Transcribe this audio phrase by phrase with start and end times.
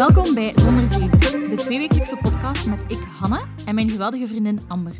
[0.00, 4.94] Welkom bij Zonder Zever, de tweewekelijkse podcast met ik, Hanna, en mijn geweldige vriendin Amber.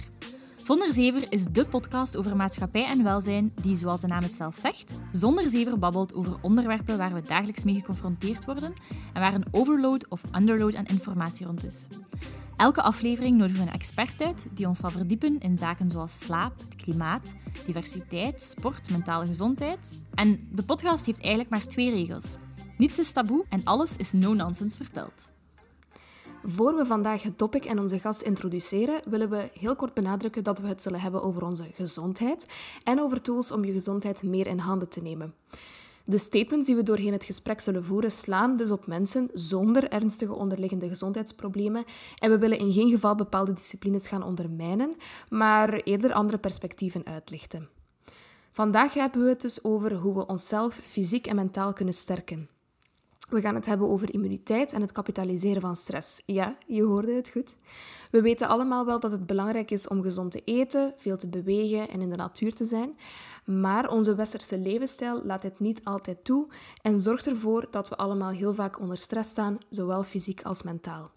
[0.57, 4.57] Zonder Zever is de podcast over maatschappij en welzijn die, zoals de naam het zelf
[4.57, 8.73] zegt, zonder zever babbelt over onderwerpen waar we dagelijks mee geconfronteerd worden
[9.13, 11.87] en waar een overload of underload aan informatie rond is.
[12.57, 16.59] Elke aflevering nodigen we een expert uit die ons zal verdiepen in zaken zoals slaap,
[16.59, 17.35] het klimaat,
[17.67, 20.01] diversiteit, sport, mentale gezondheid.
[20.15, 22.37] En de podcast heeft eigenlijk maar twee regels.
[22.81, 25.13] Niets is taboe en alles is no-nonsense verteld.
[26.45, 30.59] Voor we vandaag het topic en onze gast introduceren, willen we heel kort benadrukken dat
[30.59, 32.47] we het zullen hebben over onze gezondheid
[32.85, 35.35] en over tools om je gezondheid meer in handen te nemen.
[36.05, 40.35] De statements die we doorheen het gesprek zullen voeren slaan dus op mensen zonder ernstige
[40.35, 41.85] onderliggende gezondheidsproblemen
[42.19, 44.97] en we willen in geen geval bepaalde disciplines gaan ondermijnen,
[45.29, 47.69] maar eerder andere perspectieven uitlichten.
[48.53, 52.49] Vandaag hebben we het dus over hoe we onszelf fysiek en mentaal kunnen sterken.
[53.31, 56.23] We gaan het hebben over immuniteit en het kapitaliseren van stress.
[56.27, 57.57] Ja, je hoorde het goed.
[58.11, 61.89] We weten allemaal wel dat het belangrijk is om gezond te eten, veel te bewegen
[61.89, 62.97] en in de natuur te zijn.
[63.45, 66.49] Maar onze westerse levensstijl laat dit niet altijd toe
[66.83, 71.11] en zorgt ervoor dat we allemaal heel vaak onder stress staan, zowel fysiek als mentaal.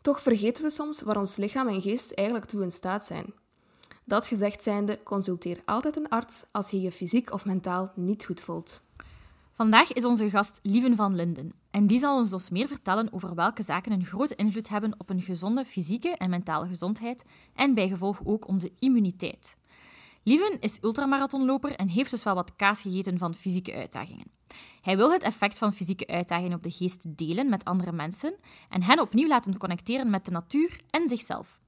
[0.00, 3.34] Toch vergeten we soms waar ons lichaam en geest eigenlijk toe in staat zijn.
[4.04, 8.40] Dat gezegd zijnde, consulteer altijd een arts als je je fysiek of mentaal niet goed
[8.40, 8.80] voelt.
[9.60, 11.52] Vandaag is onze gast Lieven van Linden.
[11.70, 15.10] En die zal ons dus meer vertellen over welke zaken een grote invloed hebben op
[15.10, 19.56] een gezonde fysieke en mentale gezondheid en bijgevolg ook onze immuniteit.
[20.22, 24.30] Lieven is ultramarathonloper en heeft dus wel wat kaas gegeten van fysieke uitdagingen.
[24.80, 28.34] Hij wil het effect van fysieke uitdagingen op de geest delen met andere mensen
[28.68, 31.60] en hen opnieuw laten connecteren met de natuur en zichzelf.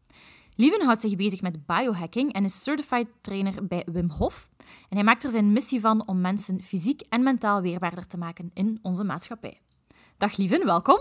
[0.55, 4.49] Lieven houdt zich bezig met biohacking en is certified trainer bij Wim Hof.
[4.89, 8.51] En hij maakt er zijn missie van om mensen fysiek en mentaal weerbaarder te maken
[8.55, 9.61] in onze maatschappij.
[10.17, 10.99] Dag Lieven, welkom.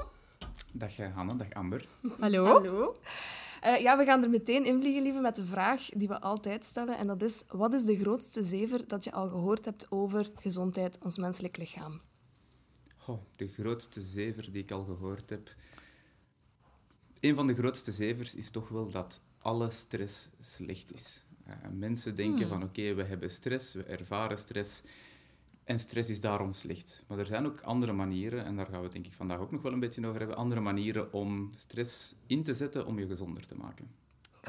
[0.71, 1.87] Dag eh, Hanne, dag Amber.
[2.19, 2.45] Hallo.
[2.45, 2.95] Hallo.
[3.65, 6.63] Uh, ja, we gaan er meteen in vliegen, lieve, met de vraag die we altijd
[6.63, 6.97] stellen.
[6.97, 10.97] En dat is, wat is de grootste zever dat je al gehoord hebt over gezondheid,
[11.01, 12.01] ons menselijk lichaam?
[13.07, 15.49] Oh, de grootste zever die ik al gehoord heb...
[17.19, 21.23] Een van de grootste zevers is toch wel dat alle stress slecht is.
[21.63, 22.47] Uh, mensen denken Hmm.
[22.49, 24.83] van oké, we hebben stress, we ervaren stress
[25.63, 27.03] en stress is daarom slecht.
[27.07, 29.51] Maar er zijn ook andere manieren, en daar gaan we het denk ik vandaag ook
[29.51, 33.07] nog wel een beetje over hebben, andere manieren om stress in te zetten om je
[33.07, 33.87] gezonder te maken.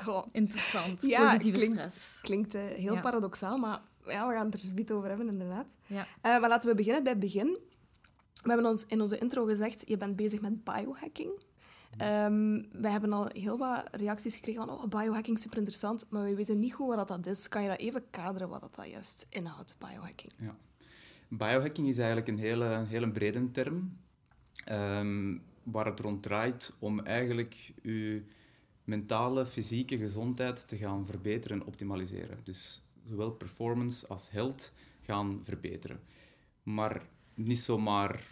[0.02, 1.02] Goh, Interessant.
[1.02, 2.18] Ja, Positieve klinkt- stress.
[2.22, 3.00] klinkt eh, heel Ja.
[3.00, 5.76] paradoxaal, maar ja, we gaan het er eens beetje over hebben, inderdaad.
[5.86, 6.06] Ja.
[6.20, 7.58] Eh, maar laten we beginnen bij het begin.
[8.42, 11.40] We hebben ons in onze intro gezegd, je bent bezig met biohacking.
[11.96, 16.34] Ehm we hebben al heel wat reacties gekregen van, oh, biohacking, super interessant, maar we
[16.34, 17.48] weten niet goed wat dat is.
[17.48, 20.32] Kan je dat even kaderen, wat dat juist inhoudt, biohacking?
[20.38, 20.56] Ja.
[21.28, 23.96] Biohacking is eigenlijk een hele, hele brede term,
[24.64, 28.22] ehm, waar het rond draait om eigenlijk je
[28.84, 32.38] mentale, fysieke gezondheid te gaan verbeteren en optimaliseren.
[32.44, 34.72] Dus zowel performance als health
[35.02, 36.00] gaan verbeteren.
[36.62, 38.26] Maar niet zomaar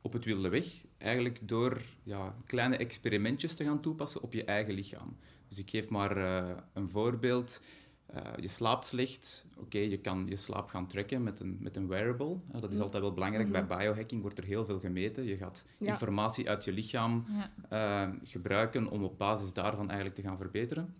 [0.00, 4.74] op het wilde weg, eigenlijk door ja, kleine experimentjes te gaan toepassen op je eigen
[4.74, 5.16] lichaam.
[5.48, 7.60] Dus ik geef maar eh, een voorbeeld.
[8.06, 9.46] Eh, je slaapt slecht.
[9.56, 12.36] Oké, je kan je slaap gaan tracken met een, met een wearable.
[12.52, 12.82] Eh, dat is Mm.
[12.82, 13.50] altijd wel belangrijk.
[13.52, 15.24] Bij biohacking wordt er heel veel gemeten.
[15.24, 15.90] Je gaat Ja.
[15.92, 17.24] informatie uit je lichaam
[17.70, 18.12] Ja.
[18.24, 20.94] gebruiken om op basis daarvan eigenlijk te gaan verbeteren.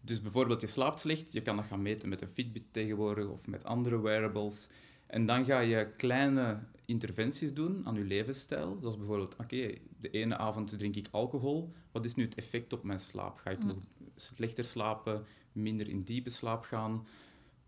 [0.00, 1.32] Dus bijvoorbeeld, je slaapt slecht.
[1.32, 4.68] Je kan dat gaan meten met een Fitbit tegenwoordig of met andere wearables.
[5.06, 8.78] En dan ga je kleine interventies doen aan je levensstijl.
[8.80, 11.72] Zoals bijvoorbeeld, oké, de ene avond drink ik alcohol.
[11.92, 13.38] Wat is nu het effect op mijn slaap?
[13.38, 13.66] Ga ik Mm.
[13.66, 13.76] nog
[14.16, 17.06] slechter slapen, minder in diepe slaap gaan?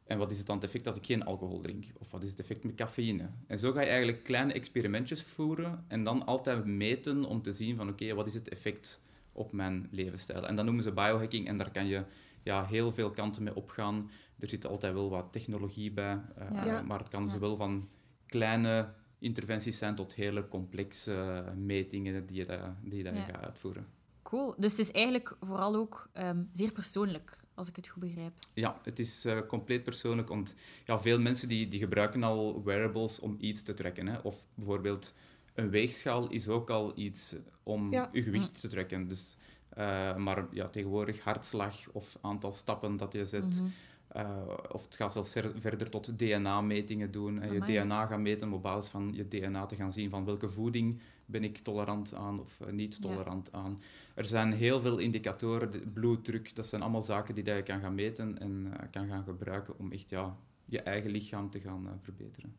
[0.04, 1.84] En wat is het dan het effect als ik geen alcohol drink?
[1.98, 3.30] Of wat is het effect met cafeïne?
[3.46, 7.76] En zo ga je eigenlijk kleine experimentjes voeren en dan altijd meten om te zien
[7.76, 9.02] van oké, wat is het effect
[9.32, 10.46] op mijn levensstijl?
[10.46, 12.04] En dat noemen ze biohacking en daar kan je
[12.42, 14.10] ja, heel veel kanten mee opgaan.
[14.38, 16.64] Er zit altijd wel wat technologie bij, eh.
[16.64, 16.82] Ja.
[16.82, 17.30] maar het kan Ja.
[17.30, 17.88] zowel van
[18.26, 23.22] kleine interventies zijn tot hele complexe metingen die je, dat- die je Ja.
[23.24, 23.86] gaat uitvoeren.
[24.22, 24.54] Cool.
[24.58, 28.32] Dus het is eigenlijk vooral ook ehm, zeer persoonlijk, als ik het goed begrijp.
[28.54, 30.54] Ja, het is eh, compleet persoonlijk, want
[30.84, 34.06] ja, veel mensen die, die gebruiken al wearables om iets te trekken.
[34.06, 34.18] Hè.
[34.18, 35.14] Of bijvoorbeeld
[35.54, 38.08] een weegschaal is ook al iets om Ja.
[38.12, 39.08] je gewicht te trekken.
[39.08, 39.36] Dus,
[39.68, 43.68] eh, maar ja, tegenwoordig hartslag of aantal stappen dat je zet, Mhm.
[44.08, 47.40] Eh, of het gaat zelfs ver- verder tot DNA-metingen doen.
[47.42, 47.80] En je Amai.
[47.84, 51.00] DNA gaan meten om op basis van je DNA te gaan zien van welke voeding
[51.26, 53.00] ben ik tolerant aan of eh, niet Ja.
[53.00, 53.82] tolerant aan.
[54.14, 57.94] Er zijn heel veel indicatoren, de bloeddruk, dat zijn allemaal zaken die je kan gaan
[57.94, 61.92] meten en eh, kan gaan gebruiken om echt ja, je eigen lichaam te gaan eh,
[62.02, 62.56] verbeteren.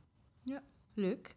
[0.93, 1.35] Leuk.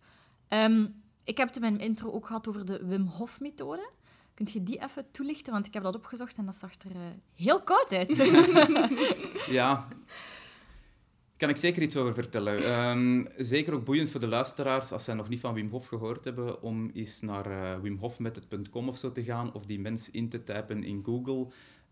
[0.49, 0.87] Ehm,
[1.25, 3.91] ik heb het in mijn intro ook gehad over de Wim Hof-methode.
[4.43, 5.53] Kunt je die even toelichten?
[5.53, 7.00] Want ik heb dat opgezocht en dat zag er uh,
[7.37, 8.17] heel koud uit.
[9.59, 9.89] ja,
[11.37, 12.89] kan ik zeker iets over vertellen.
[12.89, 16.25] Um, zeker ook boeiend voor de luisteraars, als zij nog niet van Wim Hof gehoord
[16.25, 20.44] hebben, om eens naar uh, wimhofmethod.com of zo te gaan, of die mens in te
[20.44, 21.47] typen in Google.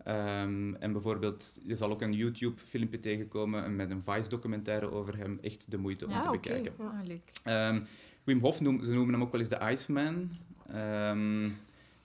[0.07, 5.39] Um, en bijvoorbeeld, je zal ook een YouTube-filmpje tegenkomen met een Vice-documentaire over hem.
[5.43, 6.39] Echt de moeite om ja, te okay.
[6.39, 6.73] bekijken.
[6.79, 7.33] Ja, leuk.
[7.75, 7.87] Um,
[8.25, 10.31] Wim Hof, noem, ze noemen hem ook wel eens de Iceman.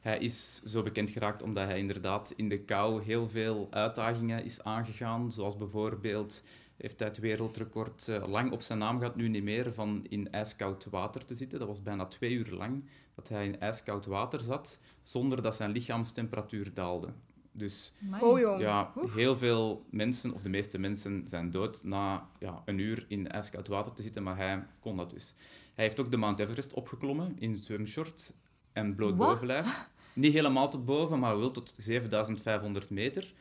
[0.05, 4.63] Hij is zo bekend geraakt omdat hij inderdaad in de kou heel veel uitdagingen is
[4.63, 5.31] aangegaan.
[5.31, 6.43] Zoals bijvoorbeeld
[6.77, 10.31] heeft hij het wereldrecord uh, lang op zijn naam gehad, nu niet meer, van in
[10.31, 11.59] ijskoud water te zitten.
[11.59, 12.83] Dat was bijna twee uur lang
[13.15, 17.13] dat hij in ijskoud water zat, zonder dat zijn lichaamstemperatuur daalde.
[17.51, 18.59] Dus oh, jong.
[18.59, 23.31] ja, heel veel mensen, of de meeste mensen, zijn dood na ja, een uur in
[23.31, 25.35] ijskoud water te zitten, maar hij kon dat dus.
[25.73, 28.33] Hij heeft ook de Mount Everest opgeklommen in zwemshort
[28.73, 29.93] en bloot bovenlijf.
[30.15, 33.33] Niet helemaal tot boven, maar wel tot 7500 meter.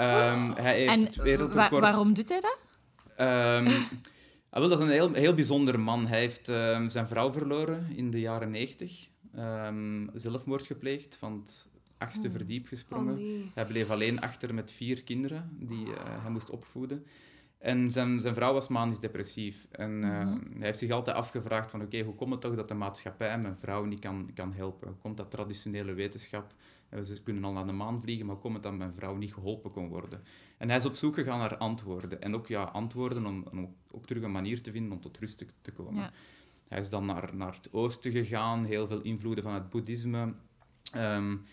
[0.00, 1.70] um, hij heeft En het wereldrecord...
[1.70, 2.58] wa waarom doet hij dat?
[3.20, 3.66] Um,
[4.50, 6.06] ah, wel, dat is een heel, heel bijzonder man.
[6.06, 9.08] Hij heeft um, zijn vrouw verloren in de jaren 90.
[9.38, 11.68] Um, zelfmoord gepleegd, van het
[11.98, 12.32] achtste Oh.
[12.32, 13.14] verdiep gesprongen.
[13.14, 13.50] Oh, nee.
[13.54, 17.06] Hij bleef alleen achter met vier kinderen die uh, hij moest opvoeden.
[17.58, 19.66] En zijn, zijn vrouw was manisch depressief.
[19.70, 20.38] En uh, Mhm.
[20.56, 23.56] hij heeft zich altijd afgevraagd van oké, hoe komt het toch dat de maatschappij mijn
[23.56, 24.88] vrouw niet kan, kan helpen?
[24.88, 26.54] Hoe komt dat traditionele wetenschap,
[26.90, 29.16] uh, ze kunnen al naar de maan vliegen, maar hoe komt het dat mijn vrouw
[29.16, 30.22] niet geholpen kon worden?
[30.58, 32.20] En hij is op zoek gegaan naar antwoorden.
[32.20, 35.38] En ook ja, antwoorden om, om ook terug een manier te vinden om tot rust
[35.38, 36.02] te, te komen.
[36.02, 36.10] Ja.
[36.68, 40.34] Hij is dan naar, naar het oosten gegaan, heel veel invloeden van het boeddhisme.
[40.96, 41.44] Um,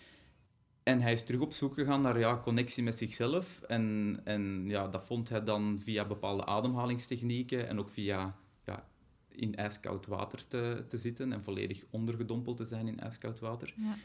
[0.85, 3.61] en hij is terug op zoek gegaan naar ja, connectie met zichzelf.
[3.61, 8.87] En, en ja, dat vond hij dan via bepaalde ademhalingstechnieken en ook via ja,
[9.29, 13.73] in ijskoud water te, te zitten en volledig ondergedompeld te zijn in ijskoud water.
[13.75, 13.97] Ja.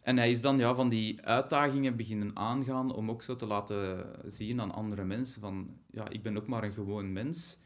[0.00, 4.06] En hij is dan ja, van die uitdagingen beginnen aangaan om ook zo te laten
[4.26, 7.58] zien aan andere mensen van ja, ik ben ook maar een gewoon mens.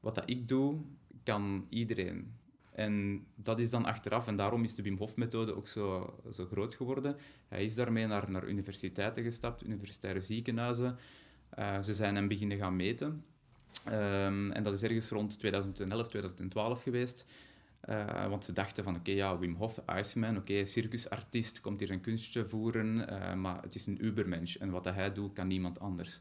[0.00, 0.80] Wat dat ik doe,
[1.22, 2.35] kan iedereen.
[2.76, 6.74] En dat is dan achteraf, en daarom is de Wim Hof-methode ook zo, zo groot
[6.74, 7.16] geworden.
[7.48, 10.98] Hij is daarmee naar, naar universiteiten gestapt, universitaire ziekenhuizen.
[11.58, 13.24] Uh, ze zijn hem beginnen gaan meten.
[13.88, 17.26] Um, en dat is ergens rond 2011, 2012 geweest.
[17.88, 22.00] Uh, want ze dachten van, oké, ja, Wim Hof, Iceman, oké, circusartiest, komt hier een
[22.00, 24.56] kunstje voeren, uh, maar het is een ubermensch.
[24.56, 26.20] En wat hij doet, kan niemand anders.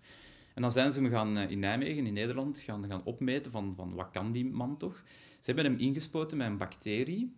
[0.53, 3.93] En dan zijn ze hem gaan in Nijmegen, in Nederland, gaan, gaan opmeten van, van
[3.93, 5.03] wat kan die man toch?
[5.45, 7.35] Ze hebben hem ingespoten met een bacterie.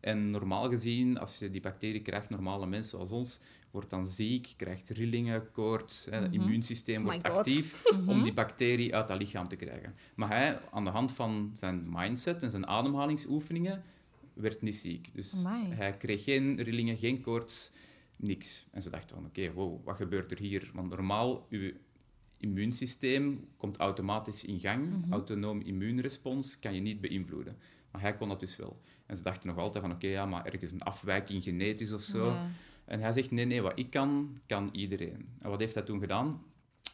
[0.00, 3.40] En normaal gezien, als je die bacterie krijgt, normale mensen zoals ons,
[3.70, 6.22] wordt dan ziek, krijgt rillingen, koorts, mm -hmm.
[6.22, 8.08] het immuunsysteem oh wordt actief mm -hmm.
[8.08, 9.94] om die bacterie uit dat lichaam te krijgen.
[10.14, 13.82] Maar hij, aan de hand van zijn mindset en zijn ademhalingsoefeningen,
[14.32, 15.10] werd niet ziek.
[15.14, 15.72] Dus Amai.
[15.74, 17.72] hij kreeg geen rillingen, geen koorts,
[18.16, 18.66] niks.
[18.70, 20.70] En ze dachten van, oké, okay, wow, wat gebeurt er hier?
[20.74, 21.72] Want normaal, uw
[22.38, 24.86] immuunsysteem komt automatisch in gang.
[24.86, 25.12] Mm -hmm.
[25.12, 27.56] Autonoom immuunrespons kan je niet beïnvloeden.
[27.90, 28.80] Maar hij kon dat dus wel.
[29.06, 32.02] En ze dachten nog altijd van, oké, okay, ja, maar ergens een afwijking genetisch of
[32.02, 32.26] zo.
[32.26, 32.50] Ja.
[32.84, 35.28] En hij zegt, nee, nee, wat ik kan, kan iedereen.
[35.38, 36.42] En wat heeft hij toen gedaan?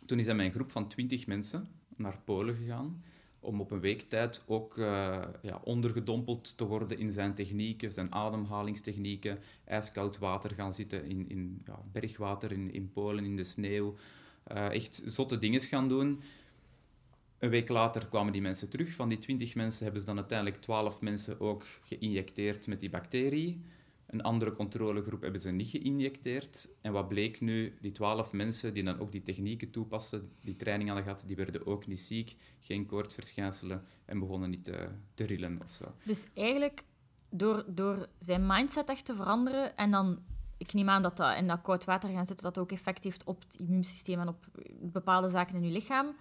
[0.06, 1.66] Toen is hij met een groep van twintig mensen
[1.96, 3.02] naar Polen gegaan,
[3.40, 8.12] om op een week tijd ook uh, ja, ondergedompeld te worden in zijn technieken, zijn
[8.12, 13.94] ademhalingstechnieken, ijskoud water gaan zitten in, in ja, bergwater in, in Polen, in de sneeuw.
[14.52, 16.22] Uh, echt zotte dingen gaan doen.
[17.38, 18.92] Een week later kwamen die mensen terug.
[18.92, 23.62] Van die twintig mensen hebben ze dan uiteindelijk twaalf mensen ook geïnjecteerd met die bacterie.
[24.06, 26.68] Een andere controlegroep hebben ze niet geïnjecteerd.
[26.80, 27.74] En wat bleek nu?
[27.80, 31.66] Die twaalf mensen die dan ook die technieken toepassen, die training hadden gehad, die werden
[31.66, 35.94] ook niet ziek, geen koortsverschijnselen en begonnen niet te, te rillen of zo.
[36.04, 36.84] Dus eigenlijk,
[37.28, 40.18] door, door zijn mindset echt te veranderen en dan
[40.58, 43.24] ik neem aan dat dat in dat koud water gaan zitten, dat ook effect heeft
[43.24, 44.46] op het immuunsysteem en op
[44.80, 46.14] bepaalde zaken in je lichaam.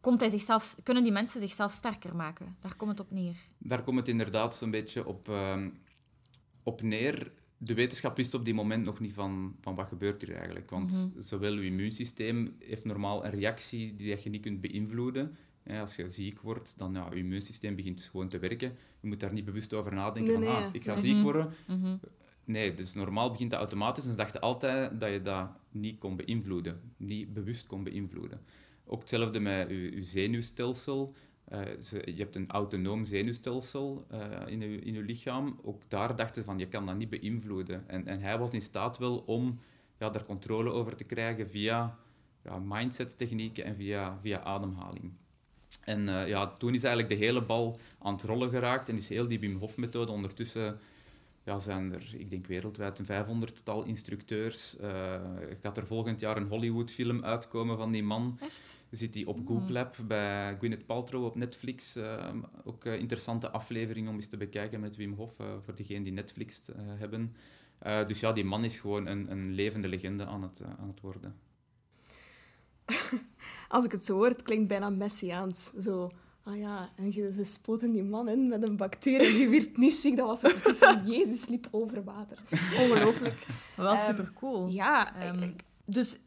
[0.00, 2.56] Komt hij zichzelf, kunnen die mensen zichzelf sterker maken?
[2.60, 3.36] Daar komt het op neer.
[3.58, 5.66] Daar komt het inderdaad zo'n beetje op, uh,
[6.62, 7.32] op neer.
[7.56, 10.70] De wetenschap wist op die moment nog niet van, van wat gebeurt hier eigenlijk.
[10.70, 11.22] Want mm -hmm.
[11.22, 15.36] zowel je immuunsysteem heeft normaal een reactie die je niet kunt beïnvloeden.
[15.64, 18.76] Ja, als je ziek wordt, dan ja, je immuunsysteem begint gewoon te werken.
[19.00, 20.66] Je moet daar niet bewust over nadenken nee, van, nee.
[20.66, 21.02] ah, ik ga nee.
[21.02, 21.52] ziek worden.
[21.66, 22.00] Mm -hmm.
[22.48, 24.04] Nee, dus normaal begint dat automatisch.
[24.04, 26.80] En ze dachten altijd dat je dat niet kon beïnvloeden.
[26.96, 28.40] Niet bewust kon beïnvloeden.
[28.84, 31.14] Ook hetzelfde met je, zenuwstelsel.
[31.82, 35.58] Ze, je hebt een autonoom zenuwstelsel uh, in, je, in lichaam.
[35.62, 37.88] Ook daar dachten ze van, je kan dat niet beïnvloeden.
[37.88, 39.60] En, en hij was in staat wel om
[39.98, 41.98] ja, daar controle over te krijgen via
[42.44, 45.12] ja, mindset-technieken en via, via ademhaling.
[45.84, 49.08] En eh, ja, toen is eigenlijk de hele bal aan het rollen geraakt en is
[49.08, 50.78] heel die Wim Hof-methode ondertussen
[51.48, 54.80] ja, zijn er, ik denk wereldwijd, een 500-tal instructeurs.
[54.80, 55.20] Uh,
[55.60, 58.38] gaat er volgend jaar een Hollywood-film uitkomen van die man.
[58.40, 58.60] Echt?
[58.90, 61.96] Zit hij op Goop Lab bij Gwyneth Paltrow op Netflix.
[61.96, 66.02] Uh, ook een interessante aflevering om eens te bekijken met Wim Hof, uh, voor degenen
[66.02, 67.34] die Netflix hebben.
[68.06, 71.34] dus ja, die man is gewoon een, een levende legende aan het, aan het worden.
[73.68, 75.72] Als ik het zo hoor, het klinkt bijna messiaans.
[75.78, 76.10] Zo
[76.48, 80.16] Ah ja, en ze spoten die man in met een bacterie die werd niet ziek.
[80.16, 82.38] Dat was precies van Jezus liep over water.
[82.80, 83.46] Ongelooflijk.
[83.76, 84.68] Wel um, super cool.
[84.68, 86.18] Ja, um, dus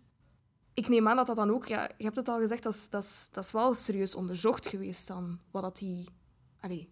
[0.73, 1.67] ik neem aan dat dat dan ook...
[1.67, 4.67] Ja, je hebt het al gezegd, dat is, dat is, dat is wel serieus onderzocht
[4.67, 5.39] geweest dan.
[5.51, 6.05] Wat dat die...
[6.59, 6.89] Allee,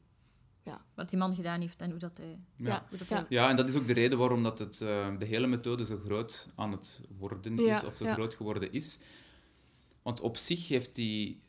[0.63, 0.81] ja.
[0.95, 2.39] Wat die man gedaan heeft en hoe dat hij...
[2.55, 3.25] Ja, hoe dat ja.
[3.29, 5.99] ja en dat is ook de reden waarom dat het, uh, de hele methode zo
[6.05, 8.99] groot aan het worden is, ja, of zo groot geworden is.
[10.01, 11.41] Want op zich heeft die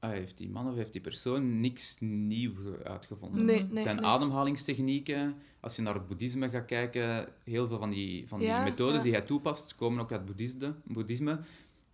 [0.00, 2.52] ah, heeft die man of heeft die persoon niks nieuw
[2.84, 3.44] uitgevonden.
[3.44, 5.34] Nee, nee, zijn ademhalingstechnieken.
[5.60, 9.12] Als je naar het boeddhisme gaat kijken, heel veel van die, van die methodes die
[9.12, 11.40] hij toepast, komen ook uit boeddhisme, boeddhisme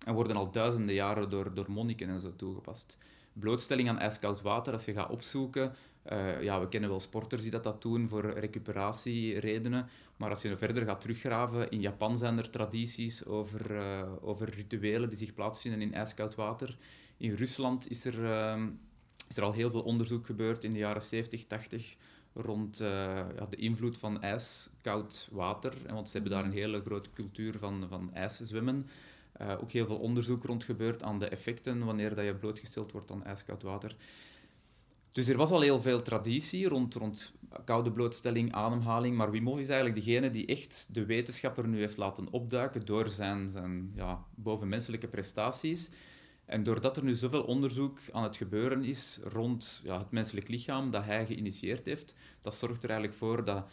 [0.07, 2.99] en worden al duizenden jaren door, door monniken en zo toegepast.
[3.33, 5.75] Blootstelling aan ijskoud water, als je gaat opzoeken,
[6.13, 10.57] uh, ja, we kennen wel sporters die dat, dat doen voor recuperatieredenen, maar als je
[10.57, 15.81] verder gaat teruggraven, in Japan zijn er tradities over, uh, over rituelen die zich plaatsvinden
[15.81, 16.77] in ijskoud water.
[17.17, 18.69] In Rusland is er, ehm,
[19.29, 21.97] is er al heel veel onderzoek gebeurd in de jaren 70, 80
[22.35, 22.89] rond uh,
[23.37, 25.75] ja, de invloed van ijs, koud water.
[25.89, 28.87] Want ze hebben daar een hele grote cultuur van, van ijszwemmen.
[29.41, 33.11] Uh, ook heel veel onderzoek rond gebeurd aan de effecten wanneer dat je blootgesteld wordt
[33.11, 33.97] aan ijskoud water.
[35.13, 37.33] Dus er was al heel veel traditie rond, rond
[37.65, 39.17] koude blootstelling, ademhaling.
[39.17, 43.09] Maar Wim Hof is eigenlijk degene die echt de wetenschapper nu heeft laten opduiken door
[43.09, 45.91] zijn, zijn ja, bovenmenselijke prestaties.
[46.47, 50.91] En doordat er nu zoveel onderzoek aan het gebeuren is rond ja, het menselijk lichaam
[50.91, 53.67] dat hij geïnitieerd heeft, dat zorgt er eigenlijk voor dat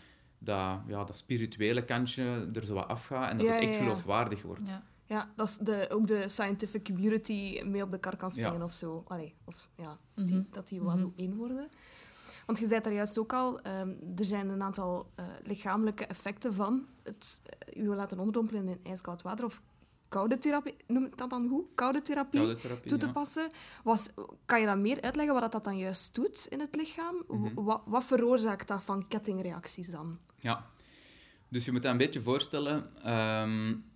[0.43, 4.69] dat, ja, dat spirituele kantje er zo wat afgaat en dat het echt geloofwaardig wordt.
[4.69, 4.83] Ja.
[5.05, 8.73] Ja, dat is de, ook de scientific community mee op de kar kan springen of
[8.73, 9.03] zo.
[9.07, 10.43] Allee, of, ja, die, mhm.
[10.51, 11.19] dat die wel zo mhm.
[11.19, 11.69] één worden.
[12.45, 16.53] Want je zei daar juist ook al, um, er zijn een aantal uh, lichamelijke effecten
[16.53, 17.41] van het
[17.75, 19.61] uh, u laten onderdompelen in ijskoud water of
[20.13, 21.65] koude therapie, noem ik dat dan hoe?
[21.75, 23.49] Koude therapie, koude therapie toe te passen.
[23.83, 24.09] Was,
[24.45, 27.23] kan je dan meer uitleggen wat dat dan juist doet in het lichaam?
[27.27, 27.53] Mhm.
[27.53, 30.17] wat, wat, veroorzaakt dat van kettingreacties dan?
[30.39, 30.69] Ja,
[31.47, 33.09] dus je moet je een beetje voorstellen...
[33.11, 33.91] Um,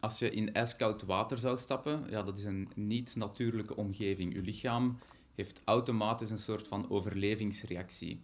[0.00, 4.34] als je in ijskoud water zou stappen, ja, dat is een niet-natuurlijke omgeving.
[4.34, 4.98] Je lichaam
[5.34, 8.22] heeft automatisch een soort van overlevingsreactie.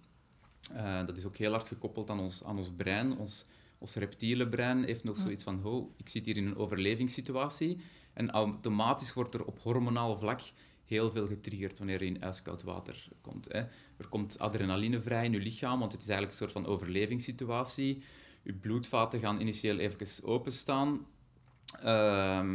[0.72, 3.18] Uh, dat is ook heel hard gekoppeld aan ons, aan ons brein.
[3.18, 3.46] Ons
[3.78, 7.80] ons reptiele brein heeft nog zoiets van, oh, ik zit hier in een overlevingssituatie.
[8.12, 10.40] En automatisch wordt er op hormonaal vlak
[10.84, 13.44] heel veel getriggerd wanneer je in ijskoud water komt.
[13.44, 13.58] Hè.
[13.96, 18.02] Er komt adrenaline vrij in je lichaam, want het is eigenlijk een soort van overlevingssituatie.
[18.42, 21.06] Je bloedvaten gaan initieel even openstaan.
[21.84, 22.52] Uh,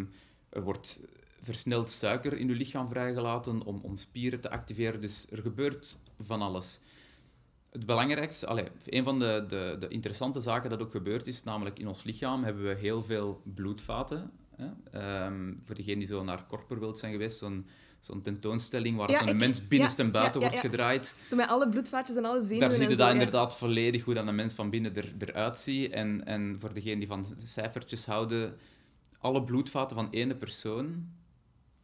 [0.50, 1.02] er wordt
[1.42, 5.02] versneld suiker in je lichaam vrijgelaten om, om spieren te activeren.
[5.02, 6.82] Dus er gebeurt van alles.
[7.72, 11.80] Het belangrijkste, allez, een van de, de, de, interessante zaken dat ook gebeurd is, namelijk
[11.80, 14.32] in ons lichaam hebben we heel veel bloedvaten.
[14.56, 15.26] Hè?
[15.26, 17.66] Um, voor degenen die zo naar Korper wilt zijn geweest, zo'n
[18.02, 21.16] zo'n tentoonstelling waar ja, zo'n mens binnenste en buiten wordt gedraaid.
[21.28, 24.28] Zo met alle bloedvaatjes en alle zenuwen Daar zie je dat inderdaad volledig hoe dan
[24.28, 25.92] een mens van binnen er, eruit ziet.
[25.92, 28.58] En, en voor degenen die van cijfertjes houden,
[29.20, 31.10] alle bloedvaten van één persoon,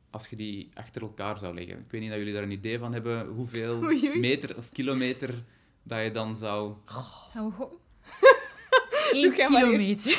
[0.10, 1.80] als je die achter elkaar zou leggen.
[1.80, 3.82] Ik weet niet of jullie daar een idee van hebben hoeveel
[4.16, 5.44] meter of kilometer
[5.88, 6.74] dat je dan zou...
[6.86, 7.80] Gaan we gewoon...
[9.24, 10.12] Eén kilometer.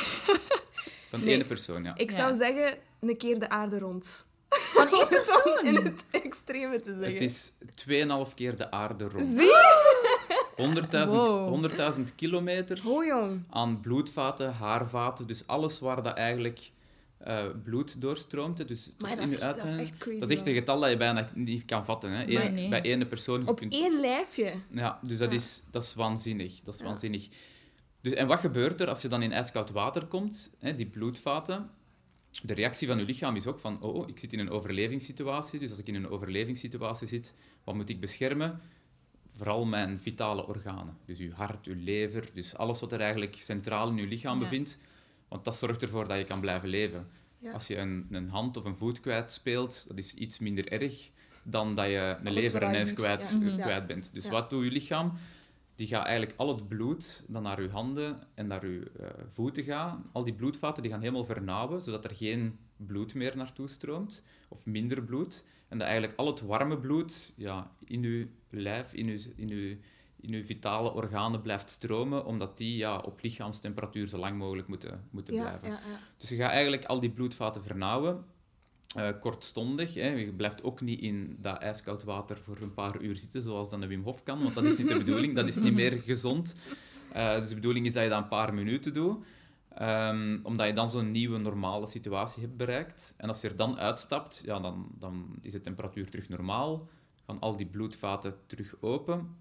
[1.09, 1.95] Van één persoon, ja.
[1.95, 4.25] Ik zou zeggen, een keer de aarde rond.
[4.49, 5.65] Van één persoon?
[5.65, 7.13] in het extreme te zeggen.
[7.13, 7.53] Het is
[8.29, 9.39] 2,5 keer de aarde rond.
[9.39, 9.51] Zie
[11.97, 13.43] 100.000 kilometer oh, jong.
[13.49, 16.71] aan bloedvaten, haarvaten, dus alles waar dat eigenlijk
[17.27, 18.67] uh, bloed doorstroomt.
[18.67, 20.19] Dus maar dat is, echt, dat is echt crazy.
[20.19, 22.11] Dat is echt een getal dat je bijna niet kan vatten.
[22.11, 22.27] Hè.
[22.27, 23.47] Eén, Bij één persoon.
[23.47, 24.53] Op één lijfje?
[24.71, 26.61] Ja, dus dat, Is, dat is waanzinnig.
[26.61, 27.27] Dat is waanzinnig.
[28.01, 30.51] Dus, en wat gebeurt er als je dan in ijskoud water komt?
[30.59, 31.69] Hè, die bloedvaten.
[32.43, 35.59] De reactie van je lichaam is ook van, oh, ik zit in een overlevingssituatie.
[35.59, 37.33] Dus als ik in een overlevingssituatie zit,
[37.63, 38.61] wat moet ik beschermen?
[39.31, 40.97] Vooral mijn vitale organen.
[41.05, 44.79] Dus je hart, je lever, dus alles wat er eigenlijk centraal in je lichaam bevindt
[45.29, 47.07] want dat zorgt ervoor dat je kan blijven leven.
[47.53, 51.11] Als je een, een hand of een voet kwijt speelt, dat is iets minder erg
[51.43, 53.61] dan dat je een lever en kwijt, mhm.
[53.61, 54.13] kwijt bent.
[54.13, 55.13] Dus wat doet je lichaam?
[55.75, 59.63] Die gaat eigenlijk al het bloed dat naar je handen en naar je uh, voeten
[59.63, 64.23] gaat, al die bloedvaten die gaan helemaal vernauwen, zodat er geen bloed meer naartoe stroomt,
[64.47, 65.45] of minder bloed.
[65.67, 69.75] En dat eigenlijk al het warme bloed ja, in uw lijf, in uw, in, uw,
[70.21, 75.03] in uw vitale organen blijft stromen, omdat die ja, op lichaamstemperatuur zo lang mogelijk moeten,
[75.11, 75.67] moeten Ja, blijven.
[75.69, 75.99] ja, ja.
[76.17, 78.25] Dus je gaat eigenlijk al die bloedvaten vernauwen,
[78.95, 79.93] eh, kortstondig.
[79.93, 80.07] Hè.
[80.07, 83.81] Je blijft ook niet in dat ijskoud water voor een paar uur zitten, zoals dan
[83.81, 85.35] de Wim Hof kan, want dat is niet de bedoeling.
[85.35, 86.55] Dat is niet meer gezond.
[87.11, 89.25] Eh, dus de bedoeling is dat je dat een paar minuten doet,
[89.69, 93.13] ehm, omdat je dan zo'n nieuwe normale situatie hebt bereikt.
[93.17, 96.87] En als je er dan uitstapt, ja, dan, dan is de temperatuur terug normaal,
[97.25, 99.35] gaan al die bloedvaten terug open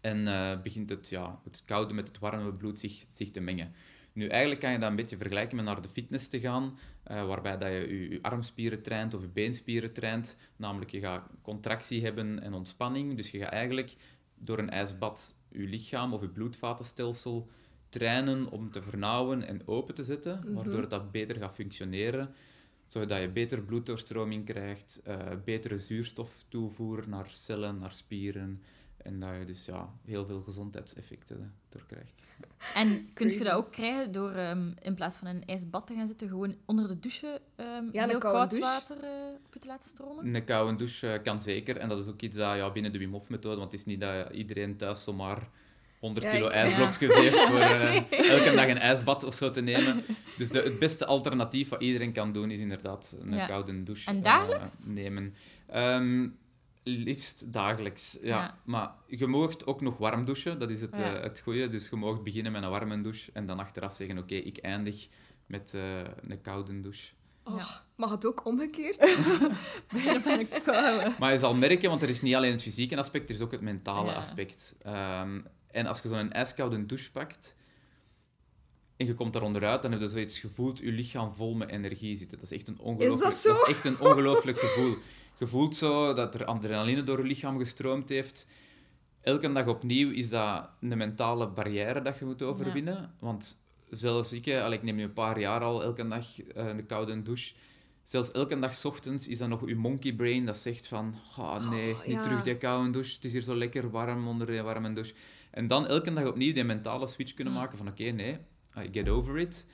[0.00, 3.72] en eh, begint het, ja, het koude met het warme bloed zich, zich te mengen.
[4.12, 7.26] Nu, eigenlijk kan je dat een beetje vergelijken met naar de fitness te gaan, eh,
[7.26, 10.36] waarbij dat je, je je armspieren traint of je beenspieren traint.
[10.56, 13.16] Namelijk, je gaat contractie hebben en ontspanning.
[13.16, 13.96] Dus je gaat eigenlijk
[14.34, 17.48] door een ijsbad je lichaam of je bloedvatenstelsel
[17.88, 22.34] trainen om te vernauwen en open te zetten, waardoor dat beter gaat functioneren,
[22.88, 28.62] zodat je beter bloeddoorstroming krijgt, eh, betere zuurstoftoevoer naar cellen, naar spieren,
[29.08, 32.24] en dat je dus ja, heel veel gezondheidseffecten door krijgt.
[32.74, 35.94] En kun je dat ook krijgen door ehm, in plaats van in een ijsbad te
[35.94, 38.66] gaan zitten, gewoon onder de douche ehm Ja, heel koude koud douche.
[38.66, 39.10] water eh,
[39.46, 40.34] op je te laten stromen?
[40.34, 41.76] Een koude douche eh, kan zeker.
[41.76, 43.86] En dat is ook iets dat ja, binnen de Wim Hof methode, want het is
[43.86, 45.48] niet dat iedereen thuis zomaar
[46.00, 47.96] 100 Ja, kilo ik- ijsblokjes heeft voor eh,
[48.36, 50.04] elke dag een ijsbad of zo te nemen.
[50.36, 53.46] Dus de, het beste alternatief wat iedereen kan doen, is inderdaad een Ja.
[53.46, 54.72] koude douche En dagelijks?
[54.84, 55.34] nemen.
[55.66, 56.28] Ehm,
[56.96, 58.26] liefst dagelijks, ja.
[58.28, 58.58] Ja.
[58.64, 61.14] Maar je moogt ook nog warm douchen, dat is het, Ja.
[61.16, 61.68] eh, het goede.
[61.68, 65.08] Dus je moogt beginnen met een warme douche en dan achteraf zeggen, oké, ik eindig
[65.46, 67.12] met eh, een koude douche.
[67.44, 67.66] Oh, Ja.
[67.96, 68.98] Mag het ook omgekeerd?
[69.92, 71.14] Bijna van een koude.
[71.18, 73.52] Maar je zal merken, want er is niet alleen het fysieke aspect, er is ook
[73.52, 74.16] het mentale Ja.
[74.16, 74.74] aspect.
[74.82, 75.40] Ehm,
[75.70, 77.56] en als je zo'n ijskoude douche pakt
[78.96, 82.16] en je komt daar onderuit, dan heb je zoiets gevoeld, je lichaam vol met energie
[82.16, 82.38] zitten.
[82.38, 83.52] Dat is echt een ongelooflijk, zo?
[83.52, 84.96] is echt een ongelooflijk gevoel.
[85.38, 88.48] Je voelt zo dat er adrenaline door je lichaam gestroomd heeft.
[89.20, 93.14] Elke dag opnieuw is dat een mentale barrière dat je moet overwinnen.
[93.18, 96.86] Want zelfs ik, al, ik neem nu een paar jaar al elke dag eh, een
[96.86, 97.54] koude douche.
[98.02, 101.70] Zelfs elke dag 's ochtends is dat nog je monkey brain dat zegt van oh,
[101.70, 102.22] nee, Oh, niet ja.
[102.22, 103.14] terug die koude douche.
[103.14, 105.14] Het is hier zo lekker warm onder die warme douche.
[105.50, 107.58] En dan elke dag opnieuw die mentale switch kunnen Mm.
[107.58, 108.38] maken van oké, nee,
[108.78, 109.66] I get over it.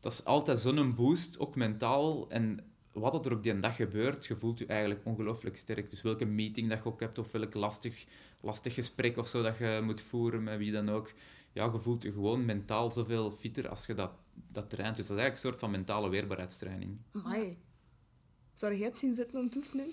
[0.00, 2.28] Dat is altijd zo'n boost, ook mentaal.
[2.30, 2.60] En
[3.00, 5.90] wat er ook die dag gebeurt, je voelt je eigenlijk ongelooflijk sterk.
[5.90, 8.06] Dus welke meeting dat je ook hebt, of welk lastig,
[8.40, 11.12] lastig gesprek of zo dat je moet voeren met wie dan ook.
[11.52, 14.96] Ja, je voelt je gewoon mentaal zoveel fitter als je dat, dat traint.
[14.96, 16.98] Dus dat is eigenlijk een soort van mentale weerbaarheidstraining.
[17.12, 17.58] Amai.
[18.54, 19.86] Zou jij het zien zitten om te oefenen?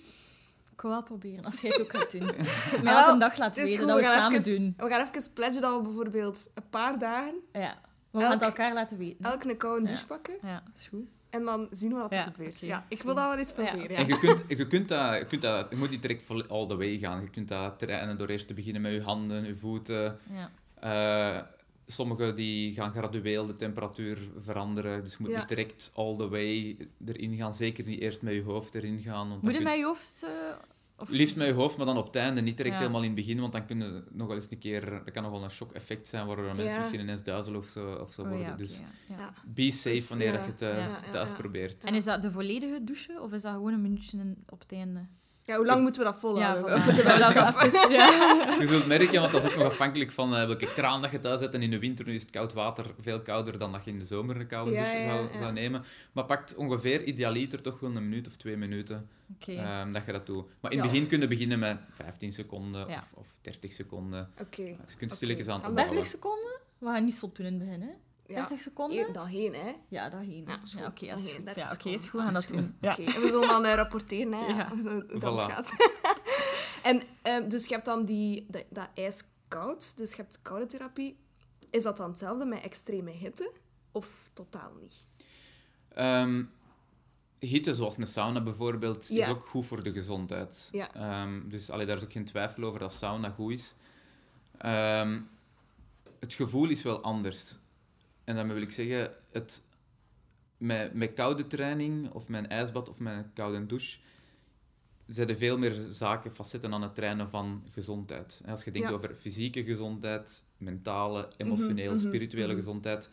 [0.73, 2.27] Ik wil wel proberen, als jij het ook gaat doen.
[2.37, 4.11] Als je het Ah, mij wel, elke dag is weten, goed, dat we we het
[4.17, 4.73] gaan samen even- doen.
[4.77, 7.81] We gaan even pledgen dat we bijvoorbeeld een paar dagen Ja.
[8.11, 9.25] We gaan het elkaar laten weten.
[9.25, 9.87] elk een koude Ja.
[9.87, 10.33] douche pakken.
[10.41, 11.07] Ja, is goed.
[11.33, 12.59] En dan zien we wat er Ja, gebeurt.
[12.59, 13.63] ja, ik wil dat wel eens Ja.
[13.63, 13.95] proberen.
[13.95, 14.13] En Ja.
[14.15, 15.17] je kunt, je kunt dat...
[15.19, 17.21] Je, kunt dat, je moet niet direct all the way gaan.
[17.21, 20.17] Je kunt dat trainen door eerst te beginnen met je handen, je voeten.
[20.33, 20.51] Ja.
[21.37, 21.41] Eh,
[21.87, 25.01] Sommigen die gaan gradueel de temperatuur veranderen.
[25.03, 25.39] Dus je moet Ja.
[25.39, 27.53] niet direct all the way erin gaan.
[27.53, 29.29] Zeker niet eerst met je hoofd erin gaan.
[29.29, 30.23] Want Moet je kun- met je hoofd...
[30.23, 30.29] eh,
[30.99, 31.09] of...
[31.09, 32.41] Liefst met je hoofd, maar dan op het einde.
[32.41, 32.79] Niet direct Ja.
[32.81, 34.89] helemaal in het begin, want dan kunnen nog wel eens een keer...
[34.89, 38.11] Dat kan nog wel een shock-effect zijn, waardoor mensen misschien ineens duizelig of zo, of
[38.11, 38.47] zo Oh, worden.
[38.47, 39.17] ja, Dus ja, ja.
[39.17, 39.33] Ja.
[39.45, 40.39] be safe Dus, wanneer ja.
[40.45, 41.35] je het eh, Ja, ja, thuis ja.
[41.35, 41.83] probeert.
[41.85, 44.71] En is dat de volledige douche, of is dat gewoon een minuutje in- op het
[44.71, 45.07] einde?
[45.45, 46.63] Ja, hoe lang moeten we dat volhouden?
[46.69, 48.09] Dat is ja.
[48.61, 51.19] Je zult merken, want dat is ook nog afhankelijk van eh, welke kraan dat je
[51.19, 51.53] thuis hebt.
[51.53, 54.05] En in de winter is het koud water veel kouder dan dat je in de
[54.05, 55.37] zomer een koude Ja, douche ja, zou, ja.
[55.37, 55.83] zou nemen.
[56.11, 59.51] Maar pakt ongeveer idealiter toch wel een minuut of twee minuten Oké.
[59.51, 60.45] ehm, dat je dat doet.
[60.59, 60.91] Maar in het Ja.
[60.93, 62.97] begin kun je beginnen met 15 seconden Ja.
[62.97, 64.29] of, of 30 seconden.
[64.41, 64.63] Oké.
[64.65, 65.87] Dus je kunt stilletjes aan opbouwen.
[65.93, 66.51] 30 seconden?
[66.77, 67.89] We gaan niet zo doen in het begin, hè?
[68.27, 68.35] Ja.
[68.35, 68.97] 30 seconden?
[68.97, 69.71] Eer- heen, hè.
[69.87, 70.43] Ja, dat heen.
[70.47, 70.79] Ja, is goed.
[70.81, 71.85] Ja, oké, is Ja, goed.
[71.85, 72.11] is goed.
[72.11, 72.75] We gaan dat doen.
[72.81, 72.97] Ja.
[72.97, 74.69] En we zullen dan eh, rapporteren, hè, Ja.
[74.69, 75.51] hoe dat Voilà.
[75.53, 75.71] gaat.
[76.83, 81.17] en eh, dus je hebt dan die, dat, dat ijskoud, dus je hebt koude therapie.
[81.69, 83.51] Is dat dan hetzelfde met extreme hitte?
[83.91, 85.05] Of totaal niet?
[85.93, 86.43] Ehm,
[87.39, 89.25] hitte, zoals een sauna bijvoorbeeld, Ja.
[89.25, 90.69] is ook goed voor de gezondheid.
[90.71, 90.93] Ja.
[90.93, 93.75] Ehm, dus allee, daar is ook geen twijfel over dat sauna goed is.
[94.57, 95.21] Ehm,
[96.19, 97.57] het gevoel is wel anders.
[98.23, 99.63] En daarmee wil ik zeggen, het,
[100.57, 103.99] met, met koude training, of met een ijsbad, of met een koude douche,
[105.07, 108.41] zijn er veel meer zaken, facetten aan het trainen van gezondheid.
[108.45, 108.93] En Als je denkt Ja.
[108.93, 112.55] over fysieke gezondheid, mentale, emotioneel, mhm, spirituele mhm.
[112.55, 113.09] gezondheid,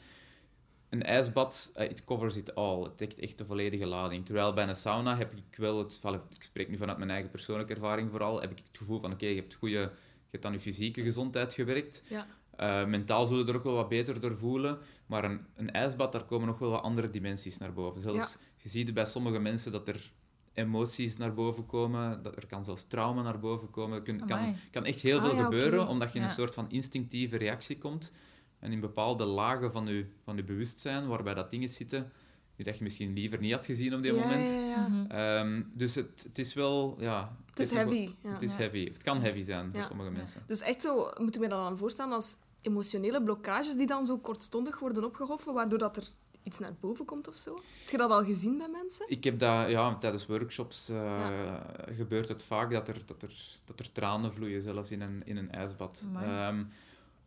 [0.88, 2.83] een ijsbad, eh, it covers it all.
[2.83, 4.25] Het dekt echt de volledige lading.
[4.27, 6.01] Terwijl bij een sauna heb ik wel het...
[6.35, 8.40] Ik spreek nu vanuit mijn eigen persoonlijke ervaring vooral.
[8.40, 9.92] Heb ik het gevoel van, oké, je hebt goede...
[10.31, 12.03] Je hebt aan je fysieke gezondheid gewerkt.
[12.09, 12.27] Ja.
[12.61, 14.79] Eh, mentaal zullen we er ook wel wat beter door voelen.
[15.07, 18.01] Maar een, een ijsbad, daar komen nog wel wat andere dimensies naar boven.
[18.01, 20.12] Zelfs, je ziet bij sommige mensen dat er
[20.55, 22.23] emoties naar boven komen.
[22.23, 23.96] Dat, er kan zelfs trauma naar boven komen.
[23.96, 26.29] Er kun- kan, kan echt heel Ah, veel ja, gebeuren, omdat je in Ja.
[26.29, 28.12] een soort van instinctieve reactie komt.
[28.59, 32.12] En in bepaalde lagen van je, van je bewustzijn, waarbij dat dingen zitten
[32.57, 34.49] die dat je misschien liever niet had gezien op dit ja, moment.
[34.49, 34.88] Ja, ja, ja.
[34.88, 35.11] Mhm.
[35.11, 37.37] Ehm, dus het, het is wel, ja...
[37.51, 38.11] Het is wel- heavy.
[38.23, 38.31] Ja.
[38.33, 38.59] Het is Ja.
[38.59, 38.85] heavy.
[38.85, 40.16] Het kan heavy zijn voor sommige Ja.
[40.16, 40.42] mensen.
[40.46, 44.18] Dus echt zo, moet je me dat dan voorstellen als emotionele blokkages die dan zo
[44.18, 46.09] kortstondig worden opgehoffen, waardoor dat er
[46.42, 47.55] iets naar boven komt of zo?
[47.55, 49.05] Heb je dat al gezien bij mensen?
[49.09, 51.55] Ik heb dat, ja, tijdens workshops eh,
[51.96, 55.37] gebeurt het vaak dat er, dat, er, dat er tranen vloeien, zelfs in een, in
[55.37, 56.09] een ijsbad.
[56.14, 56.64] Ehm,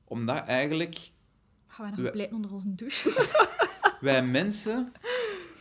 [0.03, 1.11] omdat eigenlijk
[1.67, 3.27] Gaan wij nog pleiten onder onze douche?
[4.01, 4.91] wij mensen,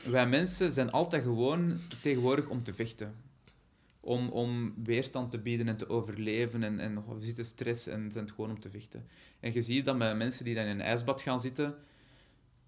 [0.04, 3.14] wij mensen zijn altijd gewoon tegenwoordig om te vechten.
[4.04, 6.62] Om, om weerstand te bieden en te overleven.
[6.62, 9.06] En, en we zitten stress en zijn het gewoon om te vechten.
[9.40, 11.74] En je ziet dat bij mensen die dan in een ijsbad gaan zitten,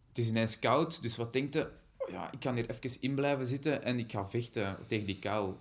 [0.09, 1.71] het is ineens koud, dus wat denkt je?
[1.99, 5.19] Oh ja, ik kan hier even in blijven zitten en ik ga vechten tegen die
[5.19, 5.55] kou.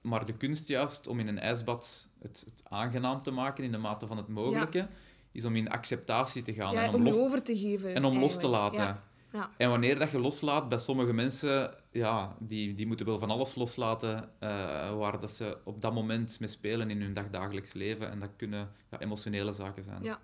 [0.00, 3.78] Maar de kunst juist om in een ijsbad het, het aangenaam te maken in de
[3.78, 4.88] mate van het mogelijke,
[5.32, 7.94] is om in acceptatie te gaan ja, en om los, over te geven.
[7.94, 8.82] en om los te laten.
[8.82, 9.02] Ja.
[9.32, 9.50] Ja.
[9.56, 13.54] En wanneer dat je loslaat, bij sommige mensen, ja, die, die moeten wel van alles
[13.54, 14.48] loslaten eh,
[14.96, 18.10] waar dat ze op dat moment mee spelen in hun dagdagelijks leven.
[18.10, 20.02] En dat kunnen ja, emotionele zaken zijn.
[20.02, 20.18] Ja.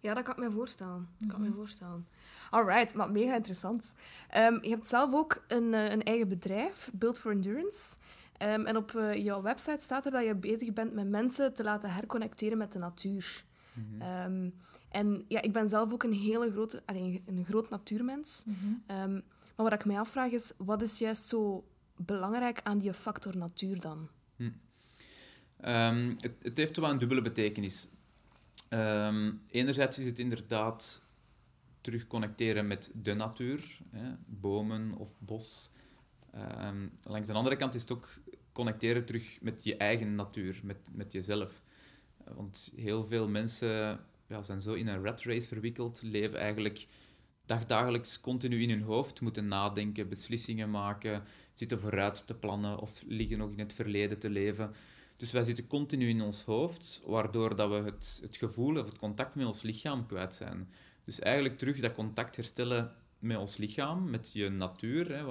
[0.00, 1.08] Ja, dat kan ik me voorstellen.
[1.18, 1.58] Dat kan ik me Mhm.
[1.58, 2.06] voorstellen.
[2.50, 3.94] Alright, maar mega interessant.
[4.28, 7.96] Ehm, je hebt zelf ook een, eh, een eigen bedrijf, Build for Endurance.
[8.36, 11.62] Ehm, en op eh, jouw website staat er dat je bezig bent met mensen te
[11.62, 13.44] laten herconnecteren met de natuur.
[13.98, 14.48] Ehm,
[14.90, 18.44] en ja, ik ben zelf ook een hele grote, allee, een groot natuurmens.
[18.46, 18.56] Mhm.
[18.86, 21.64] Ehm, maar wat ik mij afvraag is, wat is juist zo
[21.96, 24.08] belangrijk aan die factor natuur dan?
[25.60, 27.88] Ehm, het, het heeft wel een dubbele betekenis.
[28.68, 31.02] Ehm, enerzijds is het inderdaad
[31.80, 35.70] terug connecteren met de natuur, hè, bomen of bos.
[36.32, 38.08] Ehm, langs de andere kant is het ook
[38.52, 41.62] connecteren terug met je eigen natuur, met, met jezelf.
[42.24, 46.86] Want heel veel mensen ja, zijn zo in een rat race verwikkeld, leven eigenlijk
[47.46, 53.38] dagdagelijks continu in hun hoofd, moeten nadenken, beslissingen maken, zitten vooruit te plannen of liggen
[53.38, 54.74] nog in het verleden te leven.
[55.16, 58.98] Dus wij zitten continu in ons hoofd, waardoor dat we het, het gevoel of het
[58.98, 60.68] contact met ons lichaam kwijt zijn.
[61.04, 65.22] Dus eigenlijk terug dat contact herstellen met ons lichaam, met je natuur, hè,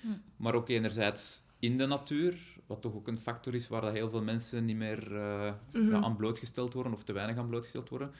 [0.00, 0.06] Hm.
[0.36, 4.10] maar ook enerzijds in de natuur, wat toch ook een factor is waar dat heel
[4.10, 5.94] veel mensen niet meer eh, Mhm.
[5.94, 8.10] aan blootgesteld worden of te weinig aan blootgesteld worden.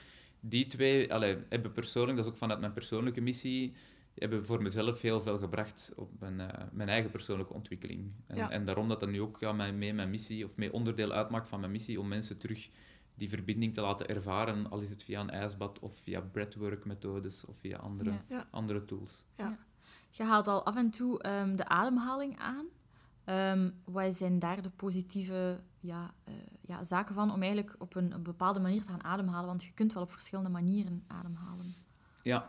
[0.40, 3.74] Die twee allee, hebben persoonlijk, dat is ook vanuit mijn persoonlijke missie,
[4.14, 8.12] hebben voor mezelf heel veel gebracht op mijn, eh, mijn eigen persoonlijke ontwikkeling.
[8.26, 8.50] En, Ja.
[8.50, 11.61] en daarom dat dat nu ook ja, mee mijn missie, of mee onderdeel uitmaakt van
[11.61, 12.68] mijn missie, om mensen terug
[13.14, 17.59] die verbinding te laten ervaren, al is het via een ijsbad of via breathwork-methodes of
[17.59, 18.24] via andere, Ja.
[18.29, 18.48] Ja.
[18.50, 19.24] andere tools.
[20.11, 22.66] Je haalt al af en toe ehm, de ademhaling aan.
[23.30, 28.12] Ehm, wat zijn daar de positieve ja, eh, ja, zaken van om eigenlijk op een,
[28.12, 29.46] een bepaalde manier te gaan ademhalen?
[29.46, 31.74] Want je kunt wel op verschillende manieren ademhalen.
[32.22, 32.46] Ja.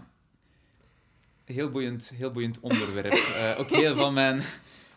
[1.43, 3.11] Heel boeiend, heel boeiend onderwerp.
[3.41, 4.41] Eh, ook heel van mijn...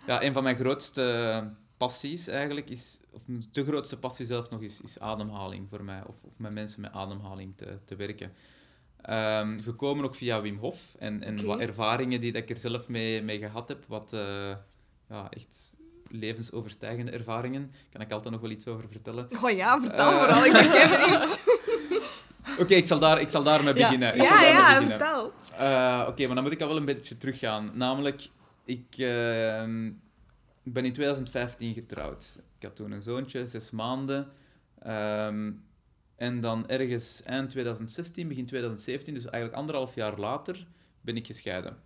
[0.06, 3.00] Ja, een van mijn grootste passies eigenlijk is...
[3.10, 6.02] Of de grootste passie zelf nog is, is ademhaling voor mij.
[6.06, 8.32] Of, of met mensen met ademhaling te, te werken.
[9.00, 10.94] Ehm, gekomen ook via Wim Hof.
[10.98, 13.84] En, en wat ervaringen die dat ik er zelf mee, mee gehad heb.
[13.86, 14.56] Wat eh,
[15.08, 15.76] ja, echt
[16.10, 17.72] levensoverstijgende ervaringen.
[17.92, 19.28] Kan ik altijd nog wel iets over vertellen.
[19.42, 20.18] Oh ja, vertel Eh.
[20.18, 20.44] vooral.
[20.44, 21.40] Ik ben kei benieuwd.
[22.60, 24.14] Oké, ik zal daar, ik zal daarmee beginnen.
[24.14, 24.98] Ik Ja, ja, beginnen.
[24.98, 25.32] vertel.
[25.58, 27.70] Eh, Oké, maar dan moet ik al wel een beetje teruggaan.
[27.74, 28.28] Namelijk,
[28.64, 29.90] ik ehm,
[30.62, 32.38] ben in 2015 getrouwd.
[32.58, 34.28] Ik had toen een zoontje, zes maanden.
[34.82, 35.52] Ehm,
[36.16, 40.66] en dan ergens eind 2016, begin 2017, dus eigenlijk anderhalf jaar later,
[41.00, 41.76] ben ik gescheiden.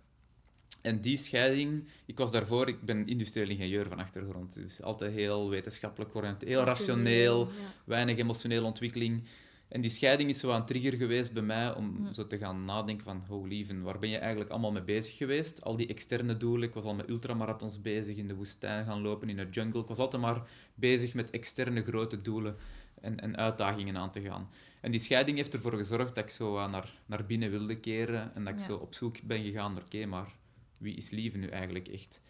[0.81, 5.49] En die scheiding, ik was daarvoor, ik ben industrieel ingenieur van achtergrond, dus altijd heel
[5.49, 7.53] wetenschappelijk oriënteerd, heel rationeel, Ja.
[7.83, 9.23] weinig emotionele ontwikkeling.
[9.67, 13.05] En die scheiding is zo een trigger geweest bij mij om zo te gaan nadenken
[13.05, 15.63] van, oh lieven, waar ben je eigenlijk allemaal mee bezig geweest?
[15.63, 19.29] Al die externe doelen, ik was al met ultramarathons bezig, in de woestijn gaan lopen,
[19.29, 19.81] in de jungle.
[19.81, 20.41] Ik was altijd maar
[20.75, 22.55] bezig met externe grote doelen
[23.01, 24.49] en, en uitdagingen aan te gaan.
[24.81, 28.43] En die scheiding heeft ervoor gezorgd dat ik zo naar, naar binnen wilde keren en
[28.43, 28.65] dat ik Ja.
[28.65, 30.35] zo op zoek ben gegaan naar, oké, maar
[30.79, 32.21] wie is lieven nu eigenlijk echt?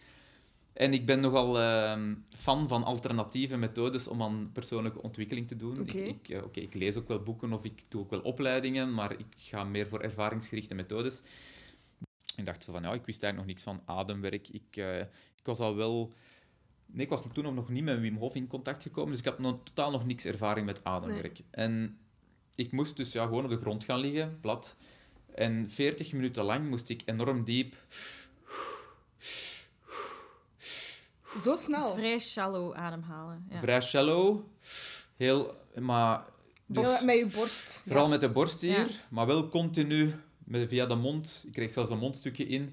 [0.73, 5.79] En ik ben nogal ehm, fan van alternatieve methodes om aan persoonlijke ontwikkeling te doen.
[5.79, 5.97] Oké.
[5.97, 8.93] Ik, ik, eh, oké, ik lees ook wel boeken of ik doe ook wel opleidingen,
[8.93, 11.21] maar ik ga meer voor ervaringsgerichte methodes.
[12.35, 14.47] Ik dacht van, ja, ik wist eigenlijk nog niks van ademwerk.
[14.47, 16.13] Ik, eh, ik was al wel...
[16.85, 19.39] Nee, ik was toen nog niet met Wim Hof in contact gekomen, dus ik had
[19.39, 21.39] nog, totaal nog niks ervaring met ademwerk.
[21.49, 21.97] En
[22.55, 24.77] ik moest dus ja, gewoon op de grond gaan liggen, plat.
[25.35, 27.75] En 40 minuten lang moest ik enorm diep
[31.37, 31.79] Zo snel?
[31.89, 33.45] Is vrij shallow ademhalen.
[33.49, 33.59] Ja.
[33.59, 34.39] Vrij shallow.
[35.17, 35.57] Heel...
[35.79, 36.23] Maar...
[36.65, 37.83] Dus, met je borst.
[37.85, 38.09] Vooral Ja.
[38.09, 38.87] met de borst hier, Ja.
[39.09, 40.13] maar wel continu
[40.43, 41.43] met, via de mond.
[41.47, 42.61] Ik kreeg zelfs een mondstukje in.
[42.61, 42.71] Een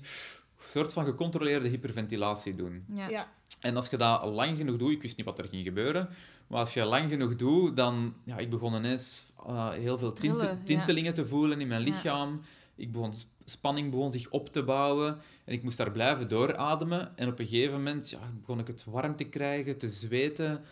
[0.73, 2.85] soort van gecontroleerde hyperventilatie doen.
[2.95, 3.09] Ja.
[3.09, 3.29] Ja.
[3.61, 6.09] En als je dat lang genoeg doet, ik wist niet wat er ging gebeuren,
[6.47, 8.15] maar als je lang genoeg doet, dan...
[8.25, 10.65] Ja, ik begon ineens eh, heel veel tinte- Trillen, ja.
[10.65, 11.89] tintelingen te voelen in mijn Ja.
[11.89, 12.41] lichaam.
[12.77, 13.13] Ik begon,
[13.45, 17.17] spanning begon zich op te bouwen en ik moest daar blijven doorademen.
[17.17, 20.65] En op een gegeven moment ja, begon ik het warm te krijgen, te zweten,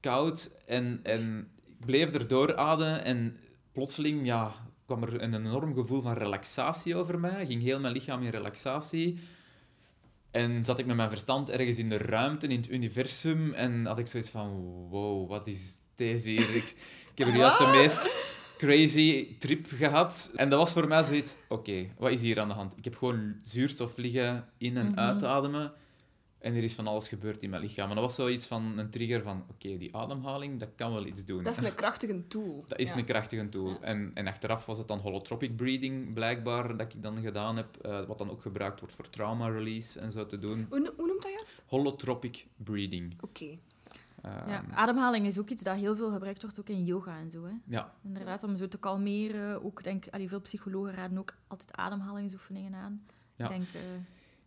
[0.00, 0.52] koud.
[0.66, 3.36] En, en ik bleef er doorademen en
[3.72, 4.54] plotseling ja,
[4.86, 7.46] kwam er een enorm gevoel van relaxatie over mij.
[7.46, 9.18] Ging heel mijn lichaam in relaxatie.
[10.30, 13.52] En zat ik met mijn verstand ergens in de ruimte, in het universum.
[13.52, 14.50] En had ik zoiets van,
[14.88, 16.54] wow, wat is deze hier?
[16.54, 16.74] Ik,
[17.12, 18.14] ik heb er juist de meest
[18.66, 20.32] crazy trip gehad.
[20.36, 22.76] En dat was voor mij zoiets, oké, wat is hier aan de hand?
[22.76, 24.98] Ik heb gewoon zuurstof liggen in en Mhm.
[24.98, 25.72] uitademen.
[26.38, 27.88] En er is van alles gebeurd in mijn lichaam.
[27.88, 31.24] En dat was zoiets van een trigger van, oké, die ademhaling, dat kan wel iets
[31.24, 31.42] doen.
[31.42, 32.64] Dat is een krachtige tool.
[32.68, 32.96] Dat is Ja.
[32.96, 33.68] een krachtige tool.
[33.68, 33.80] Ja.
[33.80, 37.76] En, en achteraf was het dan holotropic breathing, blijkbaar, dat ik dan gedaan heb.
[37.82, 40.66] eh, wat dan ook gebruikt wordt voor trauma release en zo te doen.
[40.68, 41.62] Hoe, hoe noemt dat juist?
[41.66, 43.14] Holotropic breathing.
[43.20, 43.44] Oké.
[43.44, 43.56] Ehm,
[44.46, 47.44] Ja, ademhaling is ook iets dat heel veel gebruikt wordt, ook in yoga en zo.
[47.44, 47.52] Hè.
[47.66, 47.92] ja.
[48.04, 49.64] Inderdaad, om zo te kalmeren.
[49.64, 53.06] Ook, denk, allee, veel psychologen raden ook altijd ademhalingsoefeningen aan.
[53.36, 53.44] Ja.
[53.44, 53.80] Ik denk, eh,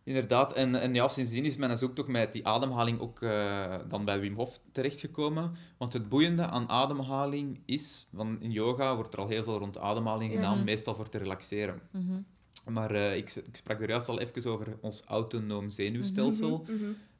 [0.08, 4.20] Inderdaad, en, en ja, sindsdien is mijn zoektocht met die ademhaling ook eh, dan bij
[4.20, 5.52] Wim Hof terechtgekomen.
[5.78, 9.78] Want het boeiende aan ademhaling is, van in yoga wordt er al heel veel rond
[9.78, 11.80] ademhaling gedaan, meestal voor te relaxeren.
[11.90, 12.20] mhm.
[12.66, 16.66] Maar eh, ik, ik sprak er juist al even over ons autonoom zenuwstelsel.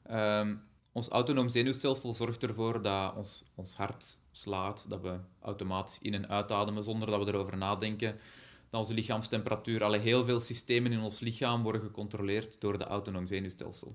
[0.03, 0.55] Ehm,
[0.91, 6.29] ons autonoom zenuwstelsel zorgt ervoor dat ons, ons hart slaat, dat we automatisch in- en
[6.29, 8.19] uitademen zonder dat we erover nadenken.
[8.69, 13.27] Dat onze lichaamstemperatuur, alle heel veel systemen in ons lichaam worden gecontroleerd door de autonoom
[13.27, 13.93] zenuwstelsel.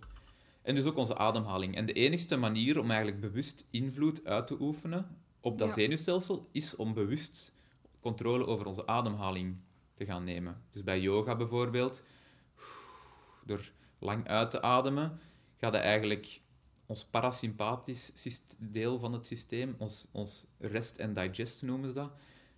[0.63, 1.77] En dus ook onze ademhaling.
[1.77, 5.75] En de enigste manier om eigenlijk bewust invloed uit te oefenen op dat Ja.
[5.75, 7.53] zenuwstelsel is om bewust
[8.01, 9.57] controle over onze ademhaling
[9.95, 10.63] te gaan nemen.
[10.71, 12.05] Dus bij yoga bijvoorbeeld,
[13.45, 15.21] door lang uit te ademen,
[15.57, 16.41] gaat het eigenlijk
[16.87, 18.13] ons parasympathisch
[18.59, 22.13] deel van het systeem, ons, ons rest and digest noemen ze dat,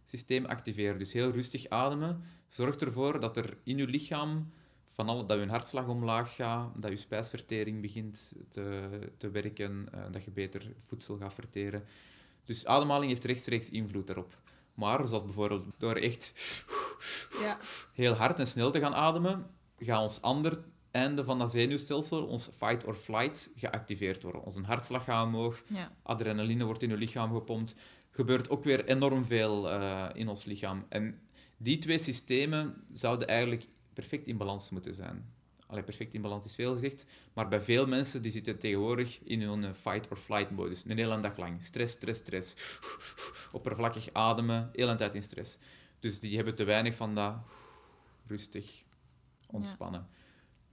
[0.04, 0.98] systeem activeren.
[0.98, 4.52] Dus heel rustig ademen zorgt ervoor dat er in je lichaam
[4.90, 10.00] van alle, dat je hartslag omlaag gaat, dat je spijsvertering begint te, te werken, eh,
[10.10, 11.84] dat je beter voedsel gaat verteren.
[12.44, 14.38] Dus ademhaling heeft rechtstreeks invloed daarop.
[14.74, 16.32] Maar, zoals bijvoorbeeld door echt
[17.40, 17.58] Ja.
[17.92, 20.64] heel hard en snel te gaan ademen, gaat ons ander
[20.96, 24.44] einde van dat zenuwstelsel, ons fight or flight, geactiveerd worden.
[24.44, 25.92] Onze hartslag gaat omhoog, ja.
[26.02, 27.74] adrenaline wordt in je lichaam gepompt.
[28.10, 30.84] Gebeurt ook weer enorm veel eh, in ons lichaam.
[30.88, 31.20] En
[31.56, 35.34] die twee systemen zouden eigenlijk perfect in balans moeten zijn.
[35.66, 39.42] Allee, perfect in balans is veel gezegd, maar bij veel mensen die zitten tegenwoordig in
[39.42, 40.84] hun fight or flight modus.
[40.86, 41.62] Een hele dag lang.
[41.62, 42.54] Stress, stress, stress.
[43.52, 45.58] Oppervlakkig ademen, de hele tijd in stress.
[46.00, 47.36] Dus die hebben te weinig van dat
[48.26, 48.82] rustig
[49.50, 50.06] ontspannen.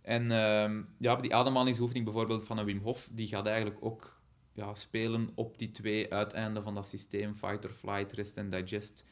[0.04, 4.22] En ehm, ja, die ademhalingsoefening bijvoorbeeld van een Wim Hof, die gaat eigenlijk ook
[4.54, 9.06] ja, spelen op die twee uiteinden van dat systeem, fight or flight, rest en digest,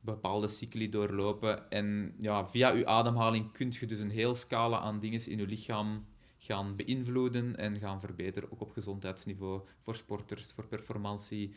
[0.00, 1.70] bepaalde cycli doorlopen.
[1.70, 5.46] En ja, via uw ademhaling kunt je dus een heel scala aan dingen in je
[5.46, 6.06] lichaam
[6.38, 11.54] gaan beïnvloeden en gaan verbeteren, ook op gezondheidsniveau, voor sporters, voor performantie.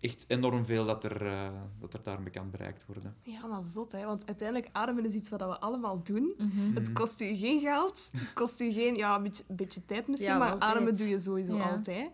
[0.00, 3.16] Echt enorm veel dat er, eh, dat er daarmee kan bereikt worden.
[3.22, 4.04] Ja, maar zot, hè.
[4.06, 6.34] Want uiteindelijk ademen is iets wat we allemaal doen.
[6.38, 6.74] Mhm.
[6.74, 8.10] Het kost u geen geld.
[8.16, 8.94] Het kost u geen...
[8.94, 10.72] Ja, een beetje, een beetje tijd misschien, Ja, maar wel tijd.
[10.72, 11.70] ademen doe je sowieso Ja.
[11.70, 12.10] altijd.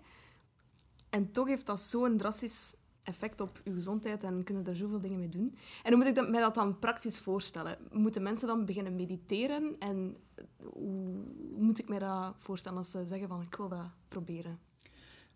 [1.10, 5.18] En toch heeft dat zo'n drastisch effect op je gezondheid en kunnen er zoveel dingen
[5.18, 5.56] mee doen.
[5.82, 7.78] En hoe moet ik dat, mij dat dan praktisch voorstellen?
[7.92, 9.76] Moeten mensen dan beginnen mediteren?
[9.78, 10.16] En
[10.62, 14.58] hoe hoe moet ik mij dat voorstellen als ze zeggen van ik wil dat proberen?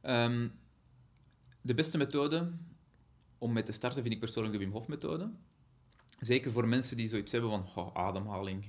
[0.01, 0.49] Ehm,
[1.61, 2.51] de beste methode
[3.39, 5.31] om mee te starten vind ik persoonlijk de Wim Hof methode.
[6.21, 8.65] Zeker voor mensen die zoiets hebben van oh, ademhaling.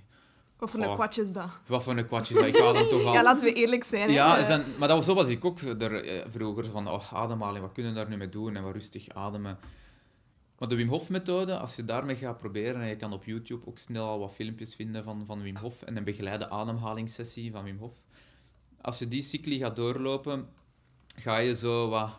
[0.58, 1.50] Wat voor een kwatje is dat?
[1.68, 2.50] Wat voor een kwatje is dat?
[2.50, 3.14] Ik adem toch al.
[3.14, 4.12] Ja, laten we eerlijk zijn.
[4.12, 6.66] Ja, Eh, zijn, maar dat was, zo was ik ook er, eh, vroeger.
[6.66, 8.56] Van, oh, ademhaling, wat kunnen we daar nu mee doen?
[8.56, 9.60] En wat rustig ademen.
[10.58, 13.68] Maar de Wim Hof methode, als je daarmee gaat proberen, en je kan op YouTube
[13.68, 17.64] ook snel al wat filmpjes vinden van, van Wim Hof en een begeleide ademhalingssessie van
[17.64, 17.94] Wim Hof.
[18.82, 20.50] Als je die cycli gaat doorlopen,
[21.16, 22.10] ga je zo wat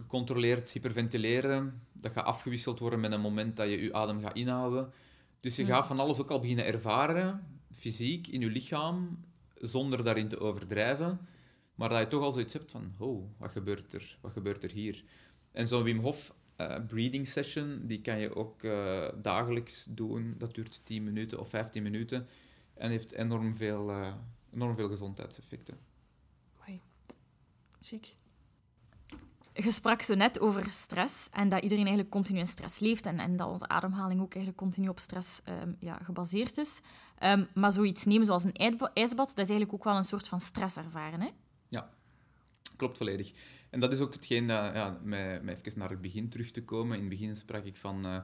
[0.00, 1.82] gecontroleerd hyperventileren.
[1.92, 4.92] Dat gaat afgewisseld worden met een moment dat je je adem gaat inhouden.
[5.40, 5.74] Dus je Ja.
[5.74, 11.20] gaat van alles ook al beginnen ervaren, fysiek, in je lichaam, zonder daarin te overdrijven.
[11.74, 14.18] Maar dat je toch al zoiets hebt van, oh, wat gebeurt er?
[14.20, 15.04] Wat gebeurt er hier?
[15.52, 20.34] En zo'n Wim Hof eh, breathing session, die kan je ook eh, dagelijks doen.
[20.38, 22.26] Dat duurt 10 minuten of 15 minuten.
[22.74, 24.14] En heeft enorm veel eh,
[24.54, 25.78] enorm veel gezondheidseffecten.
[26.58, 26.80] Amai.
[27.80, 28.14] Chic.
[29.54, 33.18] Je sprak zo net over stress en dat iedereen eigenlijk continu in stress leeft en,
[33.18, 36.80] en dat onze ademhaling ook eigenlijk continu op stress ehm, ja, gebaseerd is.
[37.18, 40.40] Ehm, maar zoiets nemen zoals een ijsbad, dat is eigenlijk ook wel een soort van
[40.40, 41.20] stress ervaren.
[41.20, 41.28] Hè?
[41.68, 41.90] Ja,
[42.76, 43.32] klopt volledig.
[43.70, 46.62] En dat is ook hetgeen dat, ja, met, met even naar het begin terug te
[46.62, 46.96] komen.
[46.96, 48.18] In het begin sprak ik van uh,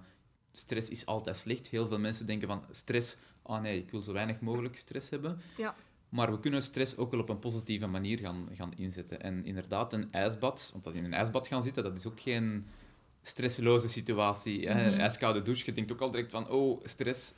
[0.53, 1.69] stress is altijd slecht.
[1.69, 5.41] Heel veel mensen denken van stress, oh nee, ik wil zo weinig mogelijk stress hebben.
[5.57, 5.75] Ja.
[6.17, 9.23] Maar we kunnen stress ook wel op een positieve manier gaan, gaan inzetten.
[9.23, 12.21] En inderdaad, een ijsbad, want als je in een ijsbad gaat zitten, dat is ook
[12.21, 12.67] geen
[13.23, 14.71] stresseloze situatie.
[14.71, 14.93] Mm -hmm.
[14.93, 17.35] Ijskoude douche, je denkt ook al direct van, oh, stress.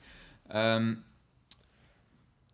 [0.55, 1.05] Um,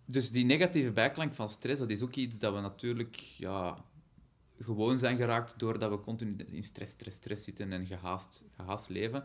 [0.07, 3.85] dus die negatieve bijklank van stress, dat is ook iets dat we natuurlijk ja,
[4.61, 9.25] gewoon zijn geraakt doordat we continu in stress, stress, stress zitten en gehaast, gehaast leven.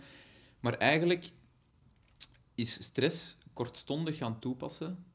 [0.60, 1.32] Maar eigenlijk
[2.56, 5.06] is stress kortstondig gaan toepassen,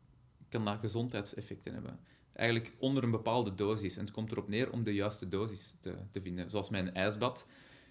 [0.54, 2.00] kan dat gezondheidseffecten hebben.
[2.32, 3.96] Eigenlijk onder een bepaalde dosis.
[3.96, 6.50] En het komt erop neer om de juiste dosis te, te vinden.
[6.50, 7.46] Zoals een ijsbad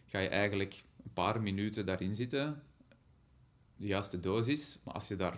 [0.06, 2.63] ga je eigenlijk een paar minuten daarin zitten,
[3.76, 4.80] de juiste dosis.
[4.84, 5.38] Maar als je daar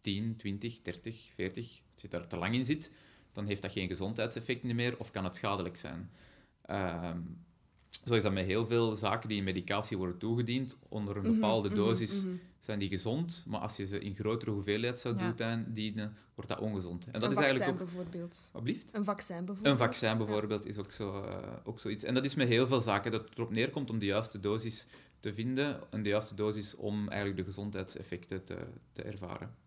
[0.00, 2.92] 10, 20, 30, 40, als je daar te lang in zit,
[3.32, 6.10] dan heeft dat geen gezondheidseffecten meer of kan het schadelijk zijn.
[6.70, 7.10] Uh,
[8.04, 10.76] zo is dat met heel veel zaken die in medicatie worden toegediend.
[10.88, 12.34] Onder een mhm, bepaalde mhm, dosis mhm.
[12.58, 15.64] zijn die gezond, maar als je ze in grotere hoeveelheid zou ja.
[15.66, 17.04] dienen, wordt dat ongezond.
[17.04, 17.86] En dat een is vaccin eigenlijk ook...
[17.86, 18.50] bijvoorbeeld.
[18.52, 18.94] Alblieft?
[18.94, 19.80] Een vaccin bijvoorbeeld.
[19.80, 22.04] Een vaccin bijvoorbeeld is ook, zo, uh, ook zoiets.
[22.04, 24.86] En dat is met heel veel zaken dat het erop neerkomt om de juiste dosis
[25.20, 28.58] te vinden en de juiste dosis om eigenlijk de gezondheidseffecten te,
[28.92, 29.64] te ervaren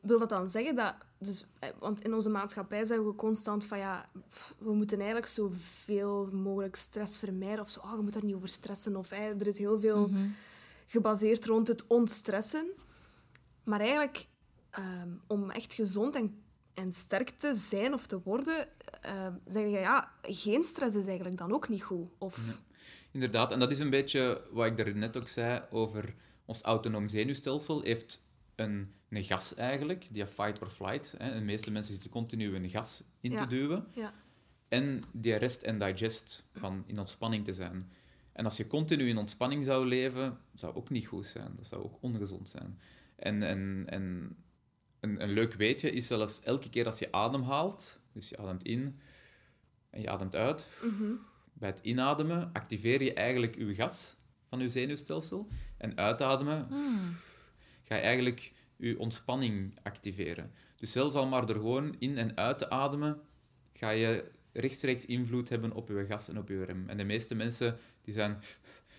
[0.00, 0.94] wil dat dan zeggen dat...
[1.18, 4.08] Dus, eh, want in onze maatschappij zeggen we constant van ja,
[4.58, 7.60] we moeten eigenlijk zoveel mogelijk stress vermijden.
[7.60, 8.96] Of zo, oh, je moet daar niet over stressen.
[8.96, 10.28] Of er is heel veel mhm.
[10.86, 12.66] gebaseerd rond het ontstressen.
[13.64, 14.26] Maar eigenlijk,
[14.70, 16.42] ehm, om echt gezond en,
[16.74, 18.68] en sterk te zijn of te worden,
[19.06, 22.08] uh, zeg je ja, geen stress is eigenlijk dan ook niet goed.
[22.18, 22.60] Of...
[23.12, 27.08] Inderdaad, en dat is een beetje wat ik daar net ook zei over ons autonoom
[27.08, 27.82] zenuwstelsel.
[27.82, 28.22] Heeft
[28.60, 31.14] een, een gas eigenlijk, die fight or flight.
[31.18, 31.34] Hè.
[31.34, 33.86] De meeste mensen zitten continu een gas in te duwen.
[33.94, 34.12] Ja.
[34.68, 37.92] En die rest en digest van in ontspanning te zijn.
[38.32, 41.52] En als je continu in ontspanning zou leven, zou ook niet goed zijn.
[41.56, 42.80] Dat zou ook ongezond zijn.
[43.16, 44.36] En, en, en
[45.00, 49.00] een, een leuk weetje is zelfs elke keer als je ademhaalt, dus je ademt in
[49.90, 51.12] en je ademt uit, mhm.
[51.52, 54.16] bij het inademen activeer je eigenlijk je gas
[54.48, 55.48] van je zenuwstelsel.
[55.76, 57.16] En uitademen hmm
[57.90, 60.52] ga je eigenlijk je ontspanning activeren.
[60.76, 63.20] Dus zelfs al maar er gewoon in en uit te ademen,
[63.72, 66.88] ga je rechtstreeks invloed hebben op je gas en op je rem.
[66.88, 68.38] En de meeste mensen die zijn,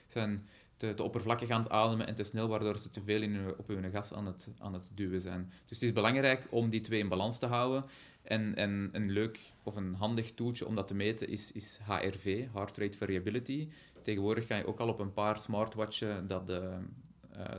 [0.07, 3.67] zijn te, oppervlakkig aan het ademen en te snel, waardoor ze te veel in op
[3.67, 5.51] hun gas aan het, aan het duwen zijn.
[5.65, 7.85] Dus het is belangrijk om die twee in balans te houden.
[8.21, 12.45] En, en een leuk of een handig toeltje om dat te meten is, is HRV,
[12.53, 13.69] Heart Rate Variability.
[14.01, 16.77] Tegenwoordig kan je ook al op een paar smartwatchen dat, uh,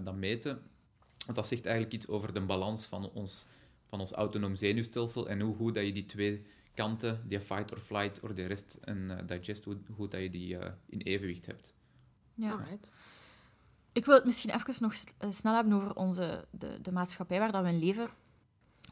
[0.02, 0.62] dat meten.
[1.24, 3.46] Want dat zegt eigenlijk iets over de balans van ons,
[3.88, 7.78] van ons autonoom zenuwstelsel en hoe goed dat je die twee kanten, die fight or
[7.78, 11.46] flight of de rest en uh, digest, hoe goed dat je die uh, in evenwicht
[11.46, 11.74] hebt.
[12.34, 12.50] Ja.
[12.50, 12.90] Alright.
[13.92, 17.52] Ik wil het misschien even nog eh, snel hebben over onze, de, de maatschappij waar
[17.52, 18.08] dat we in leven.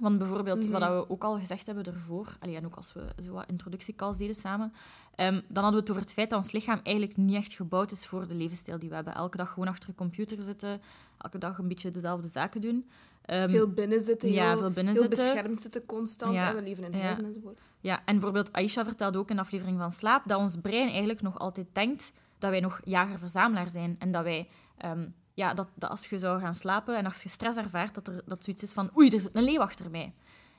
[0.00, 0.92] Want bijvoorbeeld, wat mhm.
[0.92, 4.34] we ook al gezegd hebben ervoor, allee, en ook als we zo wat introductiecalls deden
[4.34, 4.72] samen,
[5.16, 7.90] um, dan hadden we het over het feit dat ons lichaam eigenlijk niet echt gebouwd
[7.90, 9.14] is voor de levensstijl die we hebben.
[9.14, 10.80] Elke dag gewoon achter een computer zitten,
[11.18, 12.88] elke dag een beetje dezelfde zaken doen.
[13.26, 15.32] Um, veel binnen zitten, ja, heel, veel binnen heel zitten.
[15.32, 16.98] beschermd zitten constant, ja, en we leven in ja.
[16.98, 17.58] huizen enzovoort.
[17.80, 21.22] Ja, en bijvoorbeeld Aisha vertelde ook in de aflevering van Slaap dat ons brein eigenlijk
[21.22, 24.48] nog altijd denkt dat wij nog jager-verzamelaar zijn en dat wij...
[24.84, 28.08] Um, ja, dat, dat, als je zou gaan slapen en als je stress ervaart, dat
[28.08, 30.12] er dat zoiets is van oei, er zit een leeuw achter mij.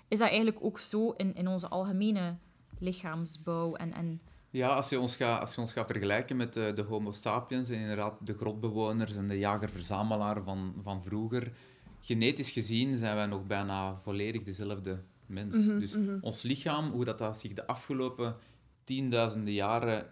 [0.07, 2.35] Is dat eigenlijk ook zo in, in onze algemene
[2.79, 6.71] lichaamsbouw en, en ja, als je ons gaat, als je ons gaat vergelijken met de,
[6.75, 11.51] de Homo sapiens en inderdaad de grotbewoners en de jager-verzamelaar van, van vroeger,
[11.99, 15.65] genetisch gezien zijn wij nog bijna volledig dezelfde mens.
[15.65, 16.17] Mhm, dus mhm.
[16.21, 18.35] ons lichaam, hoe dat, dat zich de afgelopen
[18.83, 20.05] tienduizenden jaren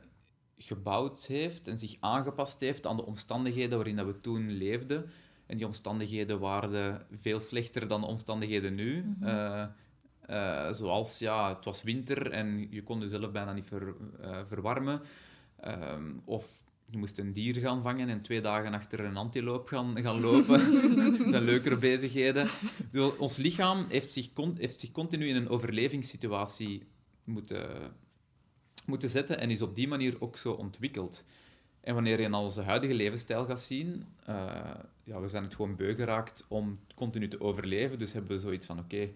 [0.61, 5.09] gebouwd heeft en zich aangepast heeft aan de omstandigheden waarin dat we toen leefden.
[5.45, 9.03] En die omstandigheden waren veel slechter dan de omstandigheden nu.
[9.03, 9.27] Mhm.
[9.27, 9.65] Eh,
[10.21, 15.01] eh, zoals, ja, het was winter en je kon jezelf bijna niet ver, uh, verwarmen.
[15.59, 20.01] Ehm, of je moest een dier gaan vangen en twee dagen achter een antiloop gaan,
[20.01, 20.59] gaan lopen.
[21.17, 22.47] dat zijn leukere bezigheden.
[22.91, 26.87] Dus ons lichaam heeft zich, heeft zich continu in een overlevingssituatie
[27.23, 27.93] moeten,
[28.89, 31.25] moeten zetten en is op die manier ook zo ontwikkeld.
[31.81, 34.35] En wanneer je naar onze huidige levensstijl gaat zien, uh,
[35.03, 37.99] ja, we zijn het gewoon beu geraakt om continu te overleven.
[37.99, 39.09] Dus hebben we zoiets van, oké,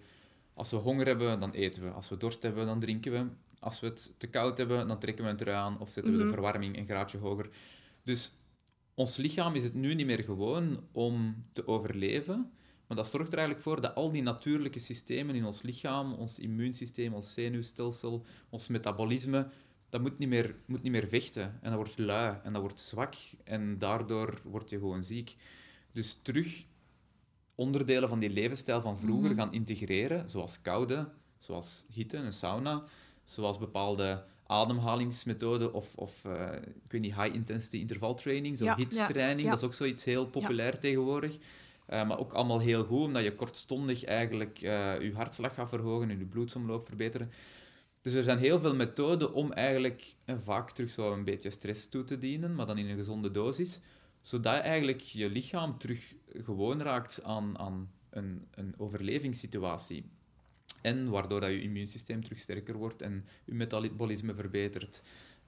[0.56, 1.90] Als we honger hebben, dan eten we.
[1.90, 3.26] Als we dorst hebben, dan drinken we.
[3.60, 6.24] Als we het te koud hebben, dan trekken we het eraan of zetten we de
[6.24, 6.34] Mhm.
[6.34, 7.50] verwarming een graadje hoger.
[8.04, 8.32] Dus
[8.94, 12.52] ons lichaam is het nu niet meer gewoon om te overleven.
[12.88, 16.40] Maar dat zorgt er eigenlijk voor dat al die natuurlijke systemen in ons lichaam, ons
[16.40, 19.48] immuunsysteem, ons zenuwstelsel, ons metabolisme,
[19.94, 21.44] dat moet niet meer, moet niet meer vechten.
[21.62, 23.16] En dat wordt lui en dat wordt zwak.
[23.44, 25.36] En daardoor word je gewoon ziek.
[25.92, 26.66] Dus terug
[27.56, 29.40] onderdelen van die levensstijl van vroeger Mhm.
[29.40, 32.84] gaan integreren, zoals koude, zoals hitte, een sauna,
[33.24, 36.52] zoals bepaalde ademhalingsmethoden of, of eh,
[36.86, 38.76] ik weet niet, high-intensity intervaltraining, zo Ja,
[39.44, 39.50] ja.
[39.50, 41.38] dat is ook zoiets heel populair tegenwoordig.
[41.86, 46.10] Eh, maar ook allemaal heel goed, omdat je kortstondig eigenlijk eh, je hartslag gaat verhogen
[46.10, 47.32] en je bloedsomloop verbeteren.
[48.04, 51.90] Dus er zijn heel veel methoden om eigenlijk eh, vaak terug zo een beetje stress
[51.90, 53.80] toe te dienen, maar dan in een gezonde dosis,
[54.22, 60.06] zodat eigenlijk je lichaam terug gewoon raakt aan, aan een, een overlevingssituatie.
[60.82, 65.04] En waardoor dat je immuunsysteem terug sterker wordt en je metabolisme verbetert.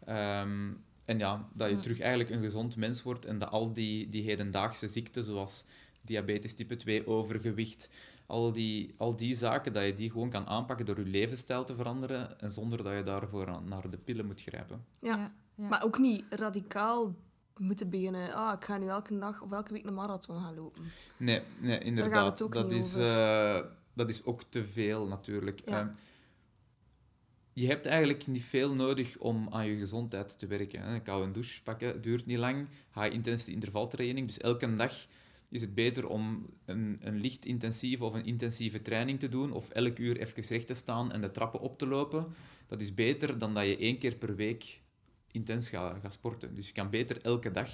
[0.05, 0.71] Ehm,
[1.05, 1.81] en ja, dat je Mm.
[1.81, 5.65] terug eigenlijk een gezond mens wordt en dat al die, die hedendaagse ziekten, zoals
[6.01, 7.89] diabetes type 2, overgewicht,
[8.25, 11.75] al die, al die zaken, dat je die gewoon kan aanpakken door je levensstijl te
[11.75, 14.85] veranderen en zonder dat je daarvoor aan- naar de pillen moet grijpen.
[14.99, 15.31] Ja.
[15.55, 15.67] ja.
[15.67, 17.15] Maar ook niet radicaal
[17.57, 18.33] moeten beginnen.
[18.33, 20.83] Ah, ik ga nu elke dag of elke week een marathon gaan lopen.
[21.17, 22.29] Nee, nee gaat inderdaad.
[22.31, 23.55] het ook dat, niet is, over.
[23.55, 25.61] eh, dat is ook te veel natuurlijk.
[25.65, 25.79] Ja.
[25.79, 25.87] Ehm,
[27.53, 30.81] je hebt eigenlijk niet veel nodig om aan je gezondheid te werken.
[30.81, 30.93] Hè.
[30.93, 32.67] Een koude douche pakken duurt niet lang.
[32.93, 34.27] High-intensity intervaltraining.
[34.27, 34.93] Dus elke dag
[35.49, 39.51] is het beter om een, een licht intensieve of een intensieve training te doen.
[39.51, 42.27] Of elk uur even recht te staan en de trappen op te lopen.
[42.67, 44.81] Dat is beter dan dat je één keer per week
[45.31, 46.55] intens gaat, gaat sporten.
[46.55, 47.69] Dus je kan beter elke dag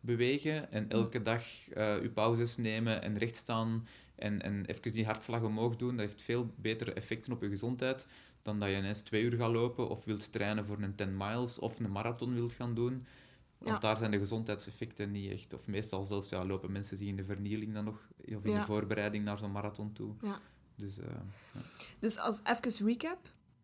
[0.00, 5.42] bewegen en elke dag eh je pauzes nemen en rechtstaan en, en even die hartslag
[5.42, 5.96] omhoog doen.
[5.96, 8.06] Dat heeft veel betere effecten op je gezondheid
[8.42, 11.58] dan dat je ineens twee uur gaat lopen of wilt trainen voor een 10 miles
[11.58, 13.06] of een marathon wilt gaan doen.
[13.60, 13.78] Want Ja.
[13.78, 15.52] daar zijn de gezondheidseffecten niet echt.
[15.52, 18.60] Of meestal zelfs ja, lopen mensen zich in de vernieling dan nog, of in Ja.
[18.60, 20.14] de voorbereiding naar zo'n marathon toe.
[20.22, 20.38] Ja.
[20.74, 21.06] Dus eh,
[21.98, 23.18] Dus als even recap.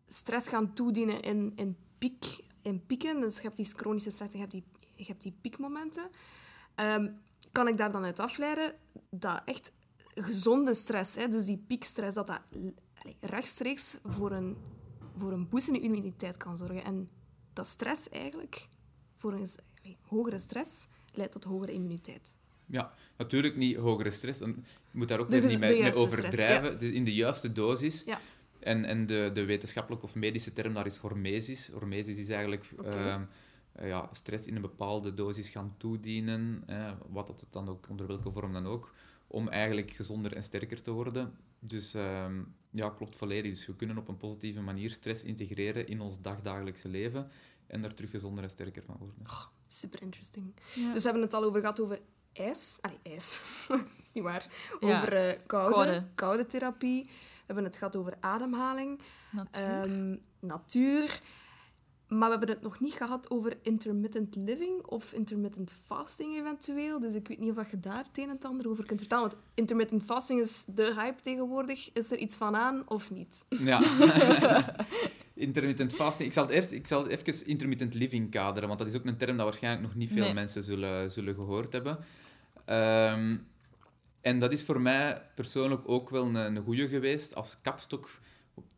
[0.07, 3.19] Stress gaan toedienen in, in, piek, in pieken.
[3.19, 4.63] Dus je hebt die chronische stress en je hebt die,
[4.95, 6.09] je hebt die piekmomenten.
[6.75, 7.11] Ehm,
[7.51, 8.73] kan ik daar dan uit afleiden
[9.09, 9.71] dat echt
[10.15, 12.41] gezonde stress, hè, dus die piekstress, dat dat
[13.19, 14.57] rechtstreeks voor een,
[15.15, 16.83] voor een boost in de immuniteit kan zorgen.
[16.83, 17.09] En
[17.53, 18.67] dat stress eigenlijk,
[19.15, 19.47] voor een
[20.01, 22.35] hogere stress, leidt tot hogere immuniteit.
[22.65, 24.39] Ja, natuurlijk niet hogere stress.
[24.39, 24.53] Je
[24.91, 26.93] moet daar ook De niet mee, mee overdrijven.
[26.93, 28.03] In de juiste dosis.
[28.05, 28.19] Ja.
[28.59, 31.69] En, en de, de wetenschappelijke of medische term daar is hormesis.
[31.73, 33.23] Hormesis is eigenlijk ehm,
[33.71, 37.89] eh, ja, stress in een bepaalde dosis gaan toedienen, eh, wat dat het dan ook,
[37.89, 38.93] onder welke vorm dan ook,
[39.27, 41.33] om eigenlijk gezonder en sterker te worden.
[41.59, 43.51] Dus ehm, ja, klopt volledig.
[43.51, 47.29] Dus we kunnen op een positieve manier stress integreren in ons dagdagelijkse leven
[47.67, 49.25] en daar terug gezonder en sterker van worden.
[49.67, 50.53] Super interesting.
[50.73, 50.93] Ja.
[50.93, 51.99] Dus we hebben het al over gehad over
[52.33, 52.77] ijs.
[52.81, 53.41] Allee, ijs.
[53.67, 54.47] dat is niet waar.
[54.79, 56.03] Ja, Over eh, koude, koude.
[56.15, 57.03] koude therapie.
[57.03, 58.99] We hebben het gehad over ademhaling,
[59.31, 59.63] Natuur.
[59.63, 61.21] ehm, natuur.
[62.07, 66.99] Maar we hebben het nog niet gehad over intermittent living of intermittent fasting eventueel.
[66.99, 69.29] Dus ik weet niet of je daar het een en het ander over kunt vertellen.
[69.29, 71.89] Want intermittent fasting is de hype tegenwoordig.
[71.93, 73.45] Is er iets van aan of niet?
[73.49, 73.81] Ja.
[75.37, 76.27] intermittent fasting.
[76.27, 79.17] Ik zal, het eerst, ik zal even intermittent living kaderen, want dat is ook een
[79.17, 80.33] term dat waarschijnlijk nog niet veel Nee.
[80.33, 81.97] mensen zullen, zullen gehoord hebben.
[82.65, 83.37] Ehm,
[84.21, 88.09] en dat is voor mij persoonlijk ook wel een, een goeie geweest als kapstok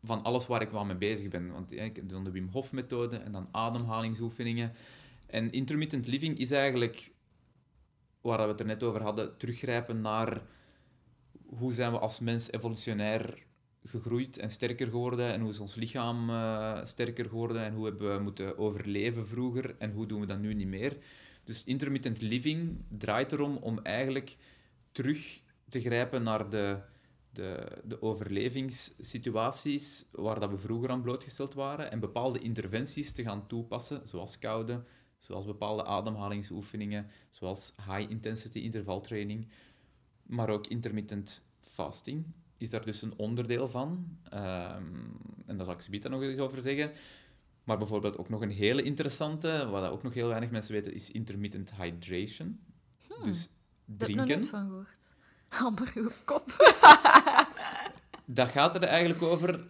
[0.04, 1.52] van alles waar ik wel mee bezig ben.
[1.52, 4.72] Want ja, ik doe dan de Wim Hof methode en dan ademhalingsoefeningen.
[5.26, 7.10] En intermittent living is eigenlijk,
[8.20, 10.42] waar we het er net over hadden, teruggrijpen naar
[11.46, 13.42] hoe zijn we als mens evolutionair
[13.84, 15.32] gegroeid en sterker geworden?
[15.32, 17.64] En hoe is ons lichaam eh, sterker geworden?
[17.64, 19.74] En hoe hebben we moeten overleven vroeger?
[19.78, 20.96] En hoe doen we dat nu niet meer.
[21.44, 24.36] Dus intermittent living draait erom om eigenlijk
[24.92, 26.78] terug te grijpen naar de,
[27.30, 33.46] de, de overlevingssituaties waar dat we vroeger aan blootgesteld waren en bepaalde interventies te gaan
[33.46, 34.82] toepassen, zoals koude,
[35.18, 39.48] zoals bepaalde ademhalingsoefeningen, zoals high-intensity intervaltraining,
[40.22, 42.24] maar ook intermittent fasting
[42.60, 44.18] is daar dus een onderdeel van.
[44.28, 44.84] Ehm,
[45.46, 46.92] en daar zal ik zometeen nog eens over zeggen.
[47.64, 51.10] Maar bijvoorbeeld ook nog een hele interessante, wat ook nog heel weinig mensen weten, is
[51.10, 52.60] intermittent hydration.
[53.24, 53.48] Dus
[53.84, 54.26] Daar heb ik drinken.
[54.26, 54.98] nooit van gehoord.
[56.24, 56.44] Kop.
[58.24, 59.66] Dat gaat er eigenlijk over.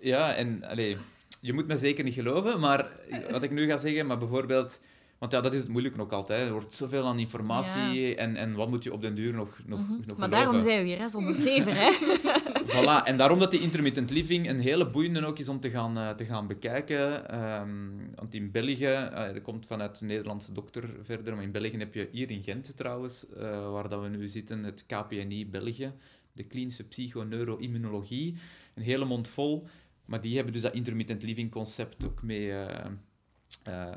[0.00, 0.96] Ja, en allee,
[1.40, 2.90] je moet me zeker niet geloven, maar
[3.30, 4.80] wat ik nu ga zeggen, maar bijvoorbeeld
[5.18, 6.46] Want ja, dat is het moeilijke ook altijd.
[6.46, 9.80] Er wordt zoveel aan informatie en, en wat moet je op den duur nog, nog,
[9.80, 9.92] Mhm.
[10.06, 11.72] nog Maar daarom zijn we weer, hè, zonder zeven.
[11.76, 11.90] Hè.
[12.74, 15.98] Voilà, en daarom dat die intermittent living een hele boeiende ook is om te gaan,
[15.98, 17.28] eh, te gaan bekijken.
[17.28, 17.70] Ehm,
[18.14, 21.94] want in België, eh dat komt vanuit de Nederlandse dokter verder, maar in België heb
[21.94, 25.92] je hier in Gent trouwens, eh, waar dat we nu zitten, het KPNI België,
[26.32, 28.36] de klinische psychoneuroimmunologie,
[28.74, 29.66] een hele mond vol.
[30.04, 32.52] Maar die hebben dus dat intermittent living concept ook mee,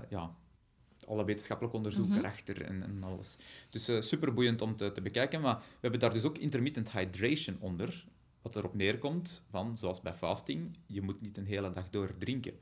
[0.09, 0.35] ja,
[1.09, 2.17] alle wetenschappelijk onderzoek Mhm.
[2.17, 3.37] erachter en, en alles.
[3.69, 5.41] Dus super superboeiend om te, te bekijken.
[5.41, 8.05] Maar we hebben daar dus ook intermittent hydration onder.
[8.41, 12.53] Wat erop neerkomt van, zoals bij fasting, je moet niet een hele dag door drinken.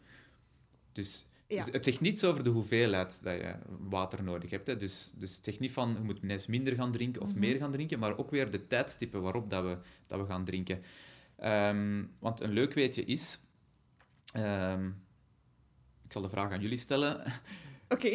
[0.92, 1.64] Dus, Ja.
[1.64, 4.68] dus het zegt niets over de hoeveelheid dat je water nodig hebt.
[4.68, 4.78] Hè.
[4.78, 7.40] Dus, dus het zegt niet van, je moet ineens minder gaan drinken of Mhm.
[7.40, 9.78] meer gaan drinken, maar ook weer de tijdstippen waarop dat we,
[10.08, 10.82] dat we gaan drinken.
[11.38, 13.40] Ehm, want een leuk weetje is...
[14.34, 14.88] ehm,
[16.06, 17.24] ik zal de vraag aan jullie stellen.
[17.90, 18.08] Oké.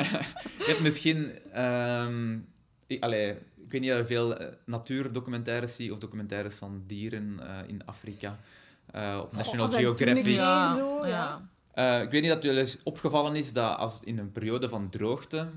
[0.58, 1.32] je hebt misschien...
[1.52, 2.38] ehm,
[2.86, 7.40] ik, allee, ik weet niet of je veel eh, natuurdocumentaires ziet of documentaires van dieren
[7.40, 8.38] eh, in Afrika.
[8.86, 10.34] eh, op National Geographic.
[10.34, 10.76] Ja.
[10.76, 11.48] zo, ja.
[11.72, 14.68] Eh, ik weet niet of het jullie eens opgevallen is dat als in een periode
[14.68, 15.48] van droogte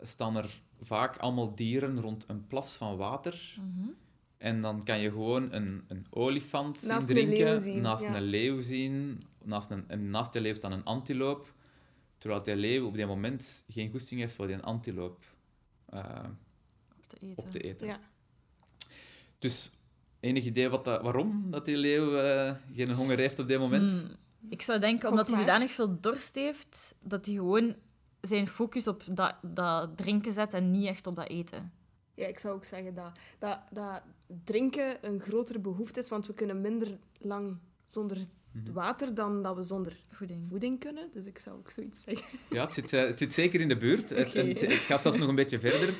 [0.00, 3.54] staan er vaak allemaal dieren rond een plas van water.
[3.56, 3.88] Mhm.
[4.38, 8.02] En dan kan je gewoon een, een olifant zien Naast een drinken, leeuw zien, naast
[8.02, 8.14] ja.
[8.14, 11.52] een leeuw zien, naast, een, en naast de leeuw staat een antiloop.
[12.20, 15.24] Terwijl die leeuw op dit moment geen goesting heeft voor die antiloop
[15.86, 16.24] eh,
[16.96, 17.44] Op te eten.
[17.44, 17.86] op te eten.
[17.86, 18.00] Ja.
[19.38, 19.70] Dus
[20.20, 23.92] enig idee wat dat, waarom dat die leeuw eh, geen honger heeft op dit moment?
[23.92, 24.10] Hmm.
[24.48, 27.74] Ik zou denken, omdat hij zodanig veel dorst heeft, dat hij gewoon
[28.20, 31.72] zijn focus op dat, dat drinken zet en niet echt op dat eten.
[32.14, 34.02] Ja, ik zou ook zeggen dat, dat, dat
[34.44, 37.56] drinken een grotere behoefte is, want we kunnen minder lang
[37.90, 38.16] zonder
[38.52, 38.72] Mhm.
[38.72, 40.46] water dan dat we zonder Voeding.
[40.46, 41.08] voeding kunnen.
[41.12, 42.38] Dus ik zou ook zoiets zeggen.
[42.50, 44.10] Ja, het zit, eh, het zit zeker in de buurt.
[44.10, 44.38] Het, Oké.
[44.40, 45.94] het, het gaat zelfs nog een beetje verder.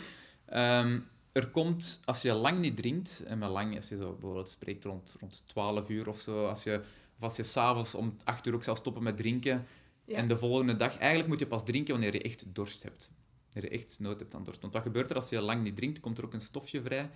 [0.47, 1.01] Ehm,
[1.32, 4.84] er komt, als je lang niet drinkt, en met lang, als je zo bijvoorbeeld spreekt
[4.84, 6.80] rond, rond 12 uur of zo, als je,
[7.16, 9.66] of als je s'avonds om 8 uur ook zou stoppen met drinken,
[10.05, 10.16] Ja.
[10.16, 13.11] en de volgende dag, eigenlijk moet je pas drinken wanneer je echt dorst hebt.
[13.53, 14.61] Wanneer je echt nood hebt aan dorst.
[14.61, 16.01] Want wat gebeurt er als je lang niet drinkt?
[16.01, 17.11] Komt er ook een stofje vrij,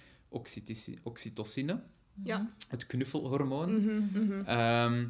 [1.02, 1.82] oxytocine,
[2.22, 2.50] Ja.
[2.68, 3.80] het knuffelhormoon.
[3.80, 4.44] Mhm, mhm.
[4.46, 5.06] Ehm,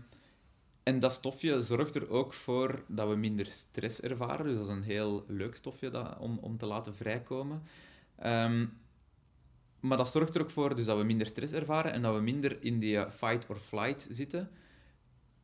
[0.82, 4.46] en dat stofje zorgt er ook voor dat we minder stress ervaren.
[4.46, 7.62] Dus dat is een heel leuk stofje dat, om, om te laten vrijkomen.
[8.16, 8.66] Ehm,
[9.80, 12.20] maar dat zorgt er ook voor dus dat we minder stress ervaren en dat we
[12.20, 14.50] minder in die eh, fight or flight zitten.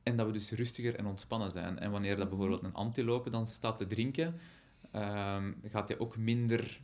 [0.03, 1.79] En dat we dus rustiger en ontspannen zijn.
[1.79, 4.41] En wanneer dat bijvoorbeeld een antilope dan staat te drinken,
[4.91, 6.81] ehm, gaat hij ook minder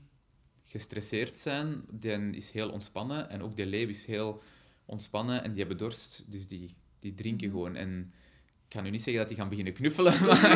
[0.65, 1.85] gestresseerd zijn.
[1.91, 4.43] Die is heel ontspannen en ook de leeuw is heel
[4.87, 7.57] ontspannen en die hebben dorst, dus die, die drinken Mhm.
[7.57, 7.77] gewoon.
[7.77, 8.13] En
[8.69, 10.51] ik ga nu niet zeggen dat die gaan beginnen knuffelen, maar,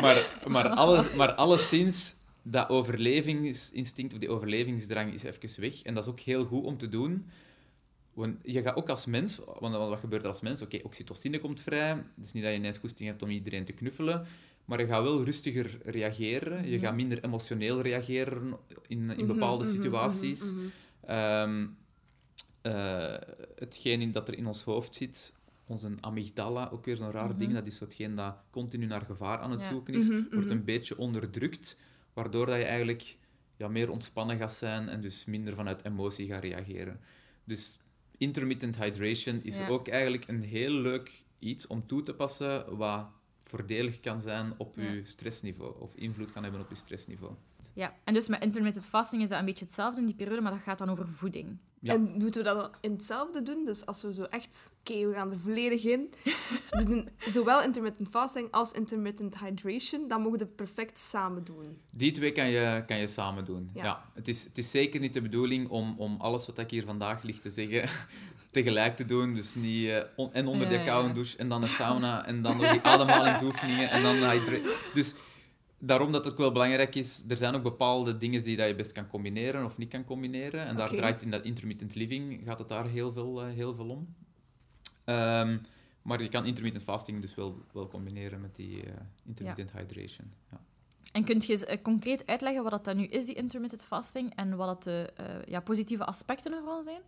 [0.00, 5.82] maar, maar, alles, maar alleszins, dat overlevingsinstinct of die overlevingsdrang is even weg.
[5.82, 7.26] En dat is ook heel goed om te doen.
[8.14, 10.62] Want je gaat ook als mens, want wat gebeurt er als mens?
[10.62, 11.88] Oké, oxytocine komt vrij.
[11.88, 14.26] Het is niet dat je ineens goesting hebt om iedereen te knuffelen,
[14.64, 16.68] maar je gaat wel rustiger reageren.
[16.68, 16.84] Je Mhm.
[16.84, 18.56] gaat minder emotioneel reageren
[18.86, 20.52] in, in Mhm, bepaalde situaties.
[20.52, 21.66] mhm,
[22.62, 23.14] eh,
[23.56, 25.34] hetgeen in, dat er in ons hoofd zit,
[25.66, 27.38] onze amygdala, ook weer zo'n raar Mhm.
[27.38, 29.68] ding, dat is hetgeen dat continu naar gevaar aan het Ja.
[29.68, 30.56] zoeken is, Mhm, wordt mhm.
[30.56, 31.80] een beetje onderdrukt,
[32.12, 33.16] waardoor dat je eigenlijk
[33.56, 37.00] ja, meer ontspannen gaat zijn en dus minder vanuit emotie gaat reageren.
[37.44, 37.78] Dus
[38.16, 39.68] intermittent hydration is Ja.
[39.68, 43.06] ook eigenlijk een heel leuk iets om toe te passen, wat
[43.52, 44.90] voordelig kan zijn op Ja.
[44.90, 47.32] je stressniveau, of invloed kan hebben op je stressniveau.
[47.74, 50.52] Ja, en dus met intermittent fasting is dat een beetje hetzelfde in die periode, maar
[50.52, 51.58] dat gaat dan over voeding.
[51.80, 51.94] Ja.
[51.94, 53.64] En moeten we dat in hetzelfde doen?
[53.64, 54.70] Dus als we zo echt...
[54.80, 56.10] Oké, we gaan er volledig in.
[56.70, 60.08] We doen zowel intermittent fasting als intermittent hydration.
[60.08, 61.78] Dan mogen we het perfect samen doen.
[61.90, 63.70] Die twee kan je, kan je samen doen.
[63.74, 63.84] Ja.
[63.84, 64.10] Ja.
[64.14, 67.22] het, is, het is zeker niet de bedoeling om, om alles wat ik hier vandaag
[67.22, 67.88] lig te zeggen
[68.52, 69.34] tegelijk te doen.
[69.34, 71.14] Dus niet eh, on- en onder Ja, de koude ja.
[71.14, 74.40] douche en dan een sauna en dan nog die ademhalingsoefeningen en dan
[74.94, 75.14] Dus
[75.78, 78.74] daarom dat het ook wel belangrijk is, er zijn ook bepaalde dingen die dat je
[78.74, 80.66] best kan combineren of niet kan combineren.
[80.66, 83.88] En daar draait in dat intermittent living, gaat het daar heel veel, eh, heel veel
[83.88, 84.14] om.
[85.04, 85.58] Ehm,
[86.02, 88.92] maar je kan intermittent fasting dus wel, wel combineren met die eh,
[89.26, 90.32] intermittent hydration.
[90.50, 90.60] Ja.
[91.12, 94.56] En kunt je eens, concreet uitleggen wat dat dan nu is, die intermittent fasting, en
[94.56, 95.12] wat dat de
[95.46, 97.00] ja, positieve aspecten ervan zijn?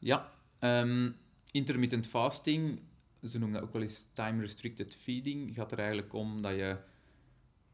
[0.00, 1.10] Ja, ehm,
[1.50, 2.80] intermittent fasting,
[3.28, 6.76] ze noemen dat ook wel eens time-restricted feeding, gaat er eigenlijk om dat je,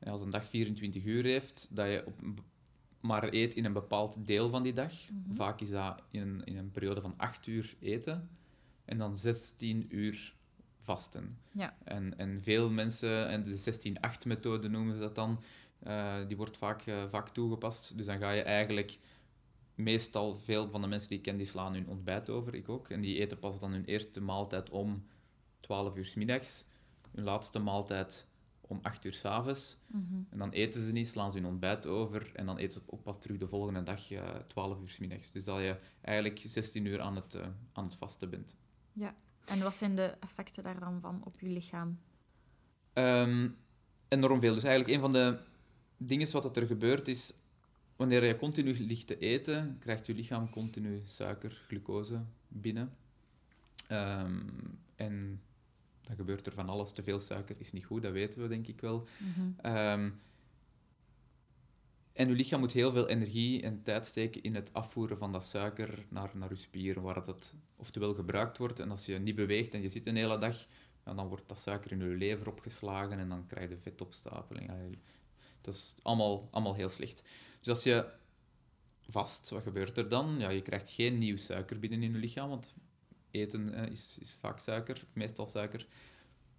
[0.05, 2.20] als een dag 24 uur heeft, dat je op,
[3.01, 4.93] maar eet in een bepaald deel van die dag.
[5.11, 5.35] Mhm.
[5.35, 8.29] Vaak is dat in een, in een periode van 8 uur eten
[8.85, 10.35] en dan 16 uur
[10.81, 11.39] vasten.
[11.51, 11.77] Ja.
[11.85, 15.43] En, en veel mensen, en de 16-8-methode noemen ze dat dan,
[16.29, 17.97] die wordt vaak, vaak toegepast.
[17.97, 18.99] Dus dan ga je eigenlijk
[19.77, 22.89] meestal veel van de mensen die ik ken, die slaan hun ontbijt over, ik ook.
[22.89, 25.07] En die eten pas dan hun eerste maaltijd om
[25.61, 26.66] 12 uur s middags,
[27.11, 28.29] hun laatste maaltijd
[28.61, 29.79] om 8 uur s avonds.
[29.87, 32.83] Mm En dan eten ze niet, slaan ze hun ontbijt over en dan eten ze
[32.87, 35.33] ook pas terug de volgende dag uh, 12 uur s middags.
[35.33, 38.57] Dus dat je eigenlijk 16 uur aan het, uh, aan het vasten bent.
[38.93, 39.14] Ja,
[39.45, 41.99] en wat zijn de effecten daar dan van op je lichaam?
[42.93, 43.57] Um,
[44.09, 44.55] enorm veel.
[44.55, 45.39] Dus eigenlijk een van de
[45.97, 47.35] dingen wat er gebeurt is,
[47.97, 52.97] wanneer je continu ligt te eten, krijgt je lichaam continu suiker, glucose binnen.
[53.93, 55.43] Um, en
[56.01, 56.93] dan gebeurt er van alles.
[56.93, 59.07] Te veel suiker is niet goed, dat weten we denk ik wel.
[59.19, 60.21] Mm
[62.17, 65.45] en je lichaam moet heel veel energie en tijd steken in het afvoeren van dat
[65.45, 68.81] suiker naar, naar je spieren, waar het oftewel gebruikt wordt.
[68.81, 70.67] En als je niet beweegt en je zit een hele dag,
[71.05, 74.71] dan wordt dat suiker in je lever opgeslagen en dan krijg je vetopstapeling.
[75.61, 77.23] Dat is allemaal, allemaal heel slecht.
[77.67, 78.07] Dus als je
[79.09, 80.39] vast, wat gebeurt er dan?
[80.39, 82.75] Ja, je krijgt geen nieuw suiker binnen in je lichaam, want
[83.31, 85.87] eten is, is vaak suiker, meestal suiker.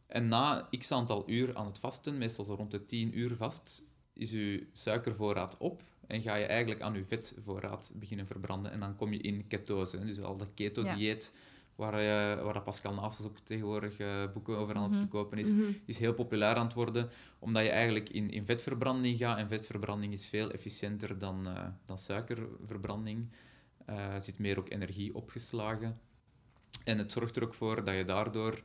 [0.08, 3.84] En na x aantal uur aan het vasten, meestal zo rond de 10 uur vast,
[4.14, 8.72] is je suikervoorraad op en ga je eigenlijk aan je vetvoorraad beginnen verbranden.
[8.72, 11.34] En dan kom je in ketose, dus al dat keto-dieet
[11.78, 14.99] waar, je, waar Pascal Naastes ook tegenwoordig uh, boeken over aan het mhm.
[14.99, 15.71] verkopen is, mhm.
[15.86, 17.09] is heel populair aan het worden,
[17.39, 19.38] omdat je eigenlijk in, in vetverbranding gaat.
[19.38, 23.30] En vetverbranding is veel efficiënter dan, uh, dan suikerverbranding.
[23.89, 25.99] Uh, er zit meer ook energie opgeslagen.
[26.84, 28.61] En het zorgt er ook voor dat je daardoor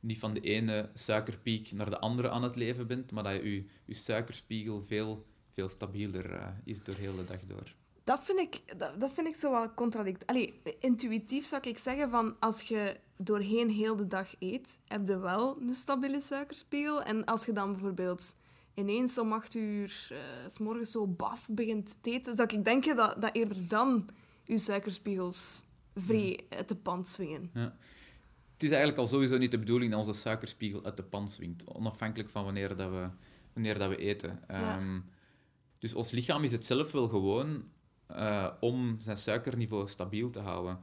[0.00, 3.54] niet van de ene suikerpiek naar de andere aan het leven bent, maar dat je
[3.54, 7.74] je, je suikerspiegel veel, veel stabieler is door de hele dag door.
[8.04, 10.26] Dat vind ik, dat, dat vind ik zo wel contradict.
[10.26, 15.18] Allee, intuïtief zou ik zeggen van als je doorheen heel de dag eet, heb je
[15.18, 17.02] wel een stabiele suikerspiegel.
[17.02, 18.36] En als je dan bijvoorbeeld
[18.74, 22.96] ineens om acht uur uh, s morgens zo baf begint te eten, zou ik denken
[22.96, 24.08] dat, dat eerder dan
[24.44, 27.50] je suikerspiegels vrij uit de pand swingen.
[27.54, 27.76] Ja.
[28.52, 31.64] Het is eigenlijk al sowieso niet de bedoeling dat onze suikerspiegel uit de pan swingt,
[31.66, 33.08] onafhankelijk van wanneer, dat we,
[33.52, 34.48] wanneer dat we eten.
[34.48, 35.00] Ehm,
[35.78, 37.64] dus ons lichaam is het zelf wel gewoon
[38.10, 40.78] uh, om zijn suikerniveau stabiel te houden.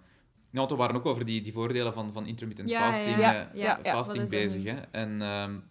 [0.49, 4.63] Nou, we waren ook over die, die voordelen van, van intermittent fasting, ja, fasting bezig.
[4.63, 4.75] Hè?
[4.91, 5.63] En um,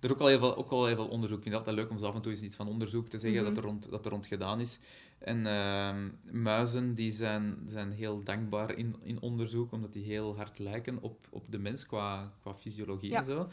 [0.00, 1.36] er is ook al, heel veel, ook al heel veel onderzoek.
[1.36, 3.18] Ik vind het altijd leuk om zo af en toe eens iets van onderzoek te
[3.18, 3.66] zeggen dat, er mhm.
[3.66, 4.78] rond, dat er rond gedaan is.
[5.18, 10.58] En uh, muizen die zijn, zijn heel dankbaar in, in onderzoek, omdat die heel hard
[10.58, 13.48] lijken op, op de mens qua, qua fysiologie en zo.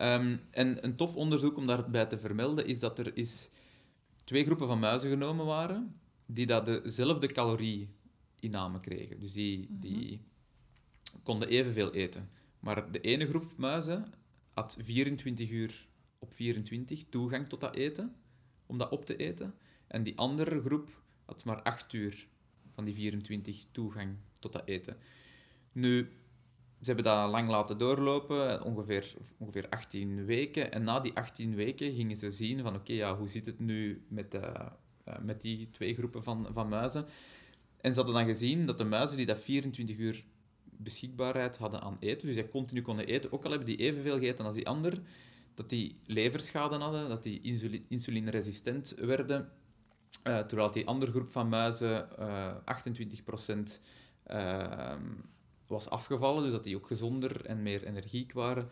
[0.00, 3.50] Um, en een tof onderzoek om daarbij te vermelden is dat er is
[4.24, 6.00] twee groepen van muizen genomen waren
[6.34, 9.20] die dat dezelfde calorie-inname kregen.
[9.20, 10.20] Dus die, mm die
[11.22, 12.30] konden evenveel eten.
[12.60, 14.12] Maar de ene groep muizen
[14.52, 18.16] had 24 uur op 24 toegang tot dat eten,
[18.66, 19.54] om dat op te eten.
[19.86, 22.28] En die andere groep had maar 8 uur
[22.70, 24.96] van die 24 toegang tot dat eten.
[25.72, 26.10] Nu,
[26.80, 30.72] ze hebben dat lang laten doorlopen, ongeveer, ongeveer 18 weken.
[30.72, 34.04] En na die 18 weken gingen ze zien van oké, ja, hoe zit het nu
[34.08, 34.66] met, de, uh,
[35.20, 37.06] met die twee groepen van, van muizen.
[37.80, 40.24] En ze hadden dan gezien dat de muizen die dat 24 uur
[40.64, 44.44] beschikbaarheid hadden aan eten, dus zij continu konden eten, ook al hebben die evenveel gegeten
[44.44, 45.00] als die ander,
[45.54, 49.50] dat die leverschade hadden, dat die insuline insulineresistent werden,
[50.24, 52.54] uh, terwijl die andere groep van muizen uh,
[53.76, 53.80] 28%
[54.26, 54.94] uh,
[55.66, 58.68] was afgevallen, dus dat die ook gezonder en meer energiek waren.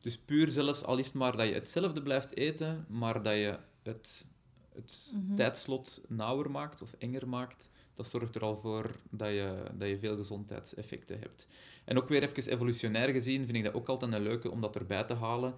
[0.00, 3.58] Dus puur zelfs al is het maar dat je hetzelfde blijft eten, maar dat je
[3.82, 4.26] het
[4.74, 9.62] het mm tijdslot nauwer maakt of enger maakt, dat zorgt er al voor dat je,
[9.74, 11.48] dat je veel gezondheidseffecten hebt.
[11.84, 14.76] En ook weer even evolutionair gezien vind ik dat ook altijd een leuke om dat
[14.76, 15.54] erbij te halen.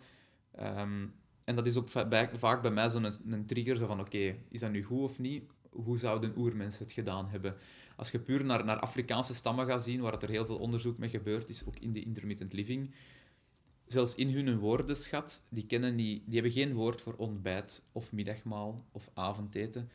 [0.54, 1.06] Ehm,
[1.44, 1.88] en dat is ook
[2.32, 5.44] vaak bij mij zo'n een, trigger, zo van oké, is dat nu goed of niet?
[5.70, 7.56] Hoe zouden oermens het gedaan hebben?
[7.96, 11.10] Als je puur naar, naar Afrikaanse stammen gaat zien, waar er heel veel onderzoek mee
[11.10, 12.94] gebeurd is, ook in de intermittent living,
[13.92, 18.84] zelfs in hun woordenschat, die, kennen niet, die hebben geen woord voor ontbijt of middagmaal
[18.92, 19.90] of avondeten.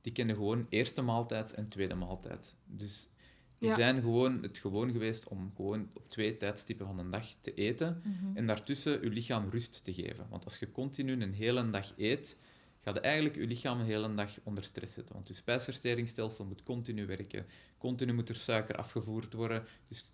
[0.00, 2.56] Die kennen gewoon eerste maaltijd en tweede maaltijd.
[2.64, 3.10] Dus
[3.58, 7.54] die zijn gewoon het gewoon geweest om gewoon op twee tijdstippen van een dag te
[7.54, 8.36] eten mhm.
[8.36, 10.26] en daartussen je lichaam rust te geven.
[10.30, 12.38] Want als je continu een hele dag eet,
[12.80, 15.14] gaat je eigenlijk je lichaam een hele dag onder stress zetten.
[15.14, 17.46] Want je spijsverteringsstelsel moet continu werken.
[17.78, 19.64] Continu moet er suiker afgevoerd worden.
[19.88, 20.04] Dus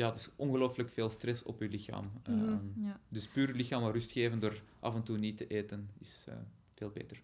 [0.00, 2.10] ja, het is ongelooflijk veel stress op je lichaam.
[2.28, 3.00] Mhm, ehm, ja.
[3.08, 6.34] Dus puur lichaam rust geven door af en toe niet te eten is uh,
[6.74, 7.22] veel beter.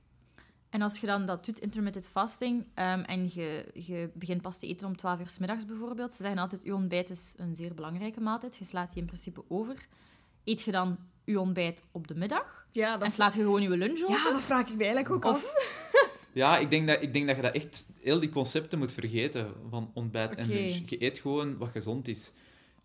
[0.70, 4.66] En als je dan dat doet, intermittent fasting, um, en je, je begint pas te
[4.66, 7.74] eten om 12 uur s middags bijvoorbeeld, ze zeggen altijd, je ontbijt is een zeer
[7.74, 9.86] belangrijke maaltijd, je slaat die in principe over.
[10.44, 12.66] Eet je dan je ontbijt op de middag?
[12.70, 14.08] Ja, En slaat je gewoon je lunch op?
[14.08, 15.54] ja, dat vraag ik mij eigenlijk ook Of- af.
[16.32, 19.52] Ja, ik denk, dat, ik denk dat je dat echt, heel die concepten moet vergeten
[19.70, 20.88] van ontbijt en lunch.
[20.90, 22.32] Je eet gewoon wat gezond is.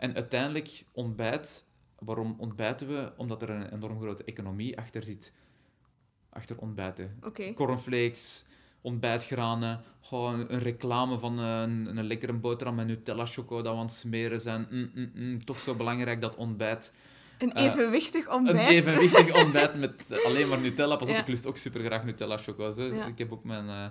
[0.02, 1.68] En uiteindelijk, ontbijt,
[2.00, 3.12] waarom ontbijten we?
[3.18, 5.34] Omdat er een enorm grote economie achter zit.
[6.30, 7.18] Achter ontbijten.
[7.24, 7.54] Oké.
[7.54, 8.46] Cornflakes,
[8.82, 13.94] ontbijtgranen, gewoon een reclame van een, een lekkere boterham met Nutella-choco dat we aan het
[13.94, 14.68] smeren zijn.
[14.70, 16.94] Mm, mm, mm, toch zo belangrijk dat ontbijt.
[17.38, 18.70] Een Eh, evenwichtig Een ontbijt.
[18.70, 20.96] evenwichtig ontbijt met alleen maar Nutella.
[20.96, 21.22] Pas op, Ja.
[21.22, 22.76] ik lust ook super graag Nutella-choco's.
[22.76, 22.84] hè.
[22.84, 23.06] Ja.
[23.06, 23.86] Ik heb ook mijn, eh,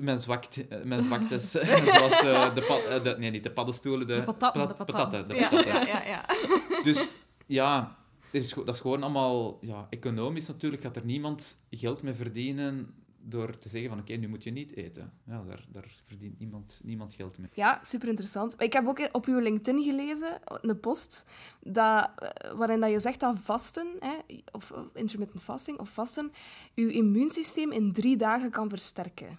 [0.00, 1.50] mijn, zwakt, eh, mijn zwaktes.
[1.94, 3.14] zoals eh, de, pa- eh, de...
[3.18, 4.06] Nee, niet de paddenstoelen.
[4.06, 5.26] De, De patatten, patat- de patatten.
[5.26, 5.86] patatten, de Ja, patatten.
[5.86, 6.24] ja, ja, ja.
[6.92, 7.12] Dus
[7.46, 7.96] ja,
[8.30, 10.82] is, dat is gewoon allemaal ja, economisch natuurlijk.
[10.82, 14.76] Gaat er niemand geld mee verdienen door te zeggen van oké, nu moet je niet
[14.76, 15.12] eten.
[15.26, 17.48] Ja, daar, daar verdient niemand, niemand geld mee.
[17.54, 18.54] Ja, super interessant.
[18.62, 21.26] Ik heb ook op uw LinkedIn gelezen, een post,
[21.62, 22.10] dat,
[22.56, 24.12] waarin dat je zegt dat vasten, hè,
[24.52, 26.32] of of intermittent fasting, of vasten,
[26.74, 29.38] uw immuunsysteem in drie dagen kan versterken.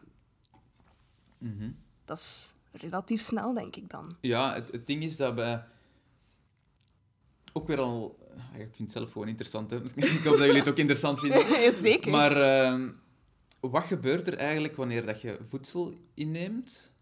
[1.41, 1.71] Mhm.
[2.05, 4.15] Dat is relatief snel, denk ik dan.
[4.21, 5.63] Ja, het, het ding is dat wij
[7.53, 8.19] ook weer al...
[8.53, 9.69] Ik vind het zelf gewoon interessant.
[9.69, 9.77] Hè?
[9.95, 11.73] Ik hoop dat jullie het ook interessant vinden.
[11.73, 12.11] Zeker.
[12.11, 12.89] Maar ehm,
[13.59, 16.95] wat gebeurt er eigenlijk wanneer dat je voedsel inneemt?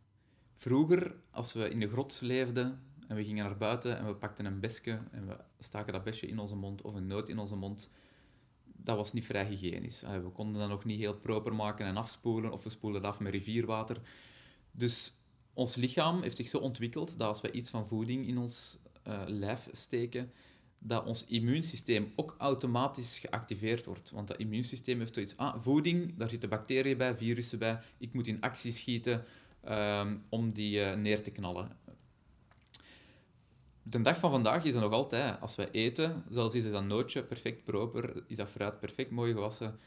[0.56, 4.46] Vroeger, als we in de grot leefden en we gingen naar buiten en we pakten
[4.46, 7.56] een besje en we staken dat besje in onze mond of een noot in onze
[7.56, 7.92] mond,
[8.64, 10.02] dat was niet vrij hygiënisch.
[10.02, 13.20] We konden dat nog niet heel proper maken en afspoelen of we spoelden het af
[13.20, 14.02] met rivierwater.
[14.80, 15.14] Dus
[15.54, 19.22] ons lichaam heeft zich zo ontwikkeld dat als we iets van voeding in ons eh,
[19.28, 20.32] lijf steken,
[20.78, 24.10] dat ons immuunsysteem ook automatisch geactiveerd wordt.
[24.10, 28.28] Want dat immuunsysteem heeft zoiets, ah, voeding, daar zitten bacteriën bij, virussen bij, ik moet
[28.28, 29.26] in actie schieten
[29.64, 31.78] ehm, om die eh, neer te knallen.
[33.84, 37.24] De dag van vandaag is dat nog altijd, als wij eten, zelfs is dat nootje
[37.24, 39.80] perfect proper, is dat fruit perfect mooi gewassen,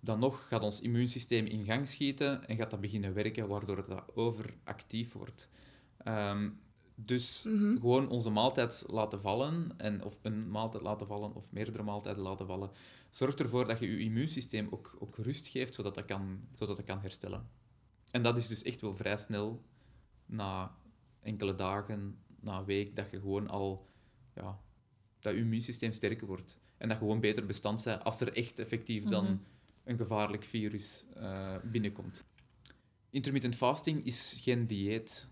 [0.00, 4.04] dan nog gaat ons immuunsysteem in gang schieten en gaat dat beginnen werken, waardoor dat
[4.16, 5.50] overactief wordt.
[5.96, 6.50] Ehm,
[6.94, 7.74] dus Mhm.
[7.74, 12.46] gewoon onze maaltijd laten vallen, en, of een maaltijd laten vallen, of meerdere maaltijden laten
[12.46, 12.70] vallen,
[13.10, 16.86] zorgt ervoor dat je je immuunsysteem ook, ook rust geeft, zodat dat, kan, zodat dat
[16.86, 17.48] kan herstellen.
[18.10, 19.62] En dat is dus echt wel vrij snel,
[20.26, 20.74] na
[21.20, 23.86] enkele dagen, na een week, dat je gewoon al,
[24.34, 24.60] ja,
[25.20, 26.58] dat je immuunsysteem sterker wordt.
[26.76, 29.36] En dat je gewoon beter bestand bent als er echt effectief dan Mhm.
[29.90, 32.24] Een gevaarlijk virus eh, binnenkomt.
[33.10, 35.28] Intermittent fasting is geen dieet.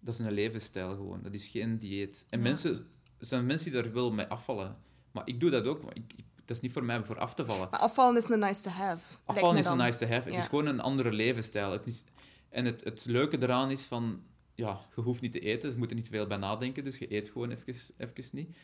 [0.00, 1.22] Dat is een levensstijl gewoon.
[1.22, 2.26] Dat is geen dieet.
[2.30, 2.44] En Ja.
[2.44, 2.72] mensen,
[3.18, 4.76] er zijn mensen die daar wel mee afvallen.
[5.10, 5.84] Maar ik doe dat ook.
[5.84, 7.68] Maar ik, dat is niet voor mij voor af te vallen.
[7.70, 9.18] Maar afvallen is een nice to have.
[9.24, 10.28] Afvallen is een nice to have.
[10.28, 11.70] Het is gewoon een andere levensstijl.
[11.72, 12.04] Het is,
[12.48, 14.22] en het, het leuke eraan is van...
[14.54, 15.70] Ja, je hoeft niet te eten.
[15.70, 16.84] Je moet er niet veel bij nadenken.
[16.84, 18.56] Dus je eet gewoon even, even niet.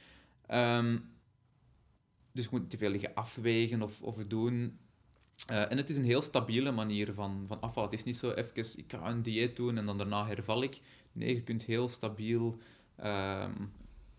[0.47, 0.99] Ehm,
[2.33, 4.79] dus je moet niet te veel liggen afwegen of, of doen.
[5.47, 7.91] Eh, en het is een heel stabiele manier van, van afvallen.
[7.91, 10.81] Het is niet zo even, ik ga een dieet doen en dan daarna herval ik.
[11.13, 12.59] Nee, je kunt heel stabiel,
[12.97, 13.53] ehm,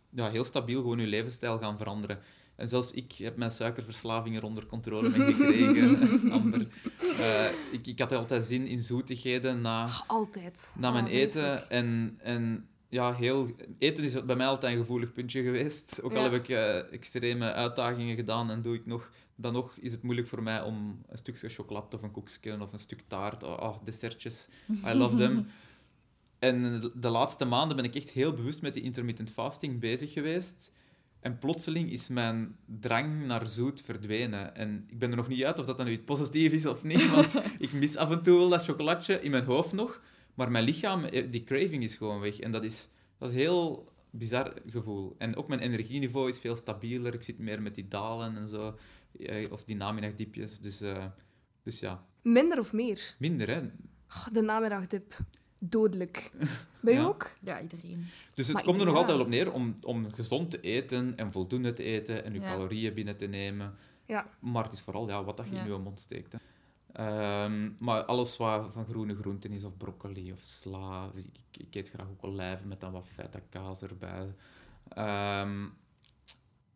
[0.10, 2.20] ja, heel stabiel gewoon je levensstijl gaan veranderen.
[2.56, 5.98] En zelfs ik heb mijn suikerverslaving onder controle mee gekregen,
[6.32, 6.68] Amber.
[7.20, 10.72] Eh, ik, ik had altijd zin in zoetigheden na, Altijd.
[10.76, 11.70] na mijn Ah, eten.
[11.70, 16.02] En, en ja, heel, eten is bij mij altijd een gevoelig puntje geweest.
[16.04, 19.12] Ook al heb ik eh, extreme uitdagingen gedaan en doe ik nog,
[19.42, 22.74] dan nog is het moeilijk voor mij om een stukje chocolade of een koekje of
[22.74, 23.44] een stuk taart.
[23.44, 24.48] Oh, oh, dessertjes.
[24.86, 25.46] I love them.
[26.40, 30.14] En de, de laatste maanden ben ik echt heel bewust met die intermittent fasting bezig
[30.14, 30.72] geweest.
[31.20, 34.56] En plotseling is mijn drang naar zoet verdwenen.
[34.56, 37.10] En ik ben er nog niet uit of dat dan nu positief is of niet,
[37.10, 40.02] want ik mis af en toe wel dat chocolatje in mijn hoofd nog.
[40.34, 42.40] Maar mijn lichaam, eh, die craving is gewoon weg.
[42.40, 42.88] En dat is,
[43.18, 45.16] dat is een heel bizar gevoel.
[45.18, 47.14] En ook mijn energieniveau is veel stabieler.
[47.14, 48.78] Ik zit meer met die dalen en zo.
[49.52, 50.60] Of die namiddagdiepjes.
[50.60, 51.06] Dus, eh,
[51.64, 53.16] dus ja, Minder of meer?
[53.20, 53.60] minder hè.
[54.10, 55.18] Oh, de namiddagdip.
[55.60, 56.32] Dodelijk.
[56.82, 57.06] Ben je Ja.
[57.06, 57.32] ook?
[57.42, 58.08] Ja, iedereen.
[58.34, 59.00] Dus het Maar komt er nog ja.
[59.00, 62.40] altijd wel op neer om, om gezond te eten en voldoende te eten en je
[62.40, 62.46] Ja.
[62.48, 63.76] calorieën binnen te nemen.
[64.06, 64.30] Ja.
[64.40, 65.64] Maar het is vooral ja, wat dat je Ja.
[65.64, 66.32] in je mond steekt.
[66.34, 66.38] Hè.
[66.94, 71.10] Ehm, maar alles wat van groene groenten is, of broccoli of sla.
[71.16, 74.36] Ik, ik, ik eet graag ook olijven met dan wat feta kaas erbij.
[74.90, 75.66] Ehm,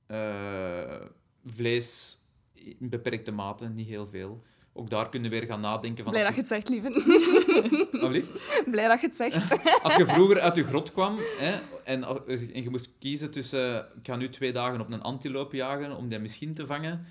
[0.07, 1.05] eh,
[1.43, 2.17] vlees
[2.64, 4.43] in beperkte mate, niet heel veel.
[4.76, 6.14] Ook daar kunnen we weer gaan nadenken van...
[6.14, 6.89] Blij dat je het zegt, lieve.
[6.89, 8.64] je, Alsjeblieft.
[8.66, 9.59] Blij dat je het zegt.
[9.84, 12.03] Als je vroeger uit je grot kwam hè, en,
[12.53, 16.09] en je moest kiezen tussen ik ga nu twee dagen op een antiloop jagen om
[16.09, 17.05] die misschien te vangen,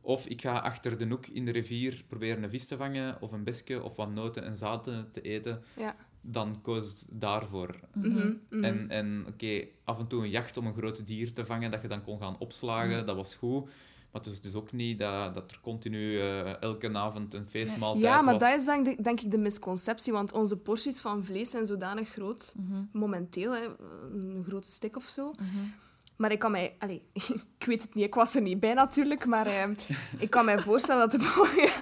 [0.00, 3.32] of ik ga achter de hoek in de rivier proberen een vis te vangen, of
[3.32, 5.96] een besje, of wat noten en zaden te eten, Ja.
[6.20, 7.80] dan koos het daarvoor.
[7.92, 8.64] Mhm, mhm.
[8.64, 11.82] En, en oké, af en toe een jacht om een groot dier te vangen dat
[11.82, 13.68] je dan kon gaan opslagen, dat was goed.
[14.16, 18.04] Maar het is dus ook niet dat, dat er continu eh, elke avond een feestmaaltijd
[18.04, 18.42] Ja, maar was.
[18.50, 22.08] dat is denk, ik- denk ik de misconceptie, want onze porties van vlees zijn zodanig
[22.08, 22.82] groot, Mhm.
[22.92, 23.66] momenteel, hè,
[24.12, 25.30] een grote stik of zo.
[25.30, 25.44] Mhm.
[26.16, 26.76] Maar ik kan mij...
[26.78, 27.02] Allee,
[27.58, 29.68] ik weet het niet, ik was er niet bij natuurlijk, maar eh,
[30.18, 31.72] ik kan mij voorstellen dat de,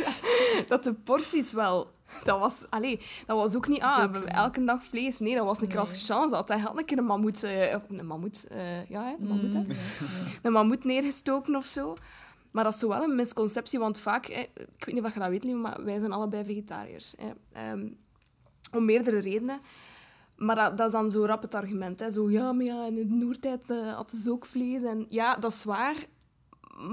[0.68, 1.94] dat de porties wel...
[2.24, 5.18] Dat was, allee, dat was ook niet, ah, we elke dag vlees.
[5.18, 6.48] Nee, dat was een keer als chance had.
[6.48, 7.42] Hij had een keer een mammoet...
[7.42, 9.60] eh, een mammoet, eh, ja, een mammoet, hè.
[10.42, 11.94] Een mammoet neergestoken of zo.
[12.50, 15.28] Maar dat is zo wel een misconceptie, want vaak, ik weet niet of je dat
[15.28, 17.14] weet, lieve, maar wij zijn allebei vegetariërs.
[17.52, 17.86] Ehm,
[18.72, 19.58] om meerdere redenen.
[20.36, 22.00] Maar dat, dat is dan zo rap het argument.
[22.00, 22.10] Hè.
[22.10, 24.82] Zo, ja, maar ja, in de Noertijd eh, hadden ze ook vlees.
[24.82, 26.06] En, ja, dat is waar.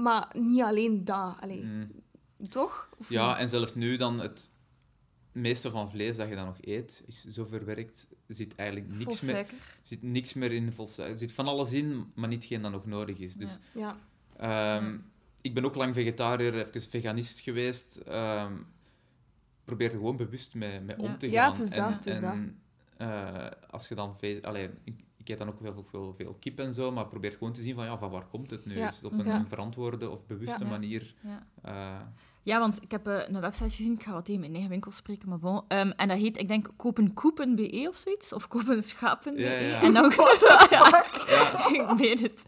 [0.02, 1.36] Maar niet alleen dat.
[1.40, 2.02] Allee, Mm.
[2.48, 2.88] Toch?
[2.98, 3.36] Of Ja, niet?
[3.36, 4.50] en zelfs nu dan het
[5.32, 9.20] meeste van vlees dat je dan nog eet, is zo verwerkt, er zit eigenlijk niks
[9.20, 9.46] meer, er
[9.82, 10.72] zit niks meer in.
[10.96, 13.34] Er zit van alles in, maar niet geen dat nog nodig is.
[13.34, 13.96] Dus Ja.
[14.36, 14.96] Ehm,
[15.40, 17.96] ik ben ook lang vegetariër, even veganist geweest.
[17.96, 18.52] Ehm
[19.64, 21.34] probeer er gewoon bewust mee, mee om te gaan.
[21.34, 22.58] Ja, het is en, dat, het is en,
[23.10, 24.16] eh, als je dan...
[24.42, 27.52] Allee, ik, ik eet dan ook wel veel, veel kip en zo, maar probeer gewoon
[27.52, 28.78] te zien van, ja, van waar komt het nu?
[28.78, 28.88] Ja.
[28.88, 29.44] Is het op een Ja.
[29.46, 31.14] verantwoorde of bewuste manier?
[31.22, 31.46] Ja.
[31.62, 32.06] eh,
[32.44, 34.92] Ja, want ik heb eh, een website gezien, ik ga wat tegen mijn eigen winkel
[34.92, 35.62] spreken, maar bon.
[35.68, 39.40] Ehm, en dat heet, ik denk, kopenkoepen.be of zoiets, of kopenschapen.be.
[39.40, 39.82] Ja, ja.
[39.82, 40.12] En dan
[40.70, 41.04] ja,
[41.92, 42.42] ik weet het.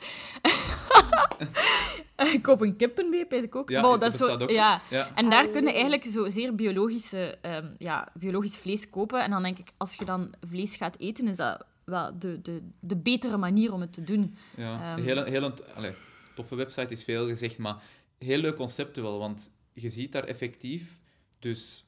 [2.16, 3.70] Eh, Kopenkippen.be, weet ik ook.
[3.70, 4.51] Ja, Bon, dat dat is zo, ook.
[4.51, 4.80] ja.
[4.90, 5.11] ja.
[5.14, 9.22] En daar kun je eigenlijk zo zeer biologische, ehm, ja, biologisch vlees kopen.
[9.22, 12.68] En dan denk ik, als je dan vlees gaat eten, is dat wel de, de,
[12.80, 14.36] de betere manier om het te doen.
[14.57, 14.99] Ja, Ehm.
[14.99, 15.92] een hele, hele allee,
[16.34, 17.76] toffe website is veel gezegd, maar
[18.18, 20.99] heel leuk concept wel, want je ziet daar effectief,
[21.39, 21.85] dus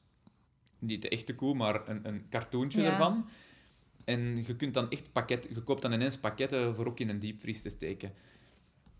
[0.79, 2.91] niet de echte koe, maar een, een cartoontje Ja.
[2.91, 3.29] ervan.
[4.05, 7.19] En je kunt dan echt pakket, je koopt dan ineens pakketten voor ook in een
[7.19, 8.13] diepvries te steken.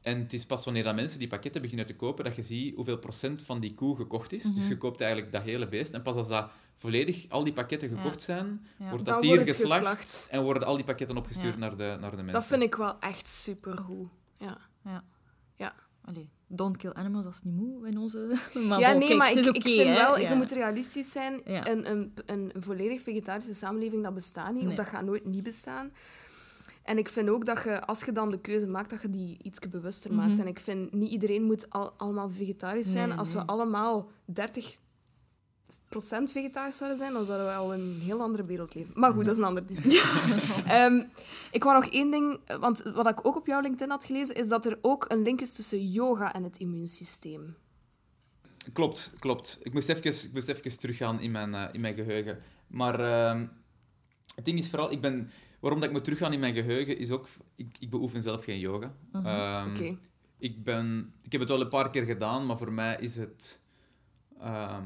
[0.02, 2.76] En het is pas wanneer dat mensen die pakketten beginnen te kopen, dat je ziet
[2.76, 4.44] hoeveel procent van die koe gekocht is.
[4.44, 4.68] Dus Mhm.
[4.68, 5.94] je koopt eigenlijk dat hele beest.
[5.94, 7.96] En pas als dat volledig, al die pakketten Ja.
[7.98, 8.90] gekocht zijn, Ja.
[8.90, 10.28] wordt Dan dat dier wordt het geslacht, geslacht.
[10.32, 11.60] en worden al die pakketten opgestuurd Ja.
[11.60, 12.34] naar, de, naar de mensen.
[12.34, 14.10] Dat vind ik wel echt supergoed.
[14.38, 14.58] Ja.
[16.02, 18.38] Allee, don't kill animals, dat is niet moe in onze...
[18.68, 19.94] Maar ja, nee, kijk, maar ik, ik vind hè.
[19.94, 20.30] wel, Ja.
[20.30, 21.42] je moet realistisch zijn.
[21.46, 21.68] Ja.
[21.68, 24.68] Een, een, een volledig vegetarische samenleving, dat bestaat niet.
[24.68, 25.92] Of dat gaat nooit niet bestaan.
[26.84, 29.38] En ik vind ook dat je, als je dan de keuze maakt, dat je die
[29.44, 30.32] iets bewuster maakt.
[30.32, 30.40] Mhm.
[30.40, 33.10] En ik vind, niet iedereen moet al, allemaal vegetarisch zijn.
[33.10, 33.44] Nee, als nee.
[33.44, 34.42] we allemaal 30%
[36.32, 38.94] vegetarisch zouden zijn, dan zouden we al in een heel andere wereld leven.
[38.98, 40.02] Maar goed, dat is een andere discussie.
[40.68, 41.04] Ehm,
[41.52, 44.48] ik wou nog één ding, want wat ik ook op jouw LinkedIn had gelezen, is
[44.48, 47.56] dat er ook een link is tussen yoga en het immuunsysteem.
[48.74, 49.60] Klopt, klopt.
[49.62, 52.40] Ik moest even, ik moest even teruggaan in mijn, eh, in mijn geheugen.
[52.68, 53.46] Maar ehm,
[54.36, 55.30] het ding is vooral, ik ben,
[55.60, 58.60] waarom dat ik moet teruggaan in mijn geheugen, is ook, ik, ik beoefen zelf geen
[58.60, 58.94] yoga.
[59.14, 59.98] Oké.
[60.38, 63.62] ik, ben, ik heb het wel een paar keer gedaan, maar voor mij is het...
[64.40, 64.86] ehm,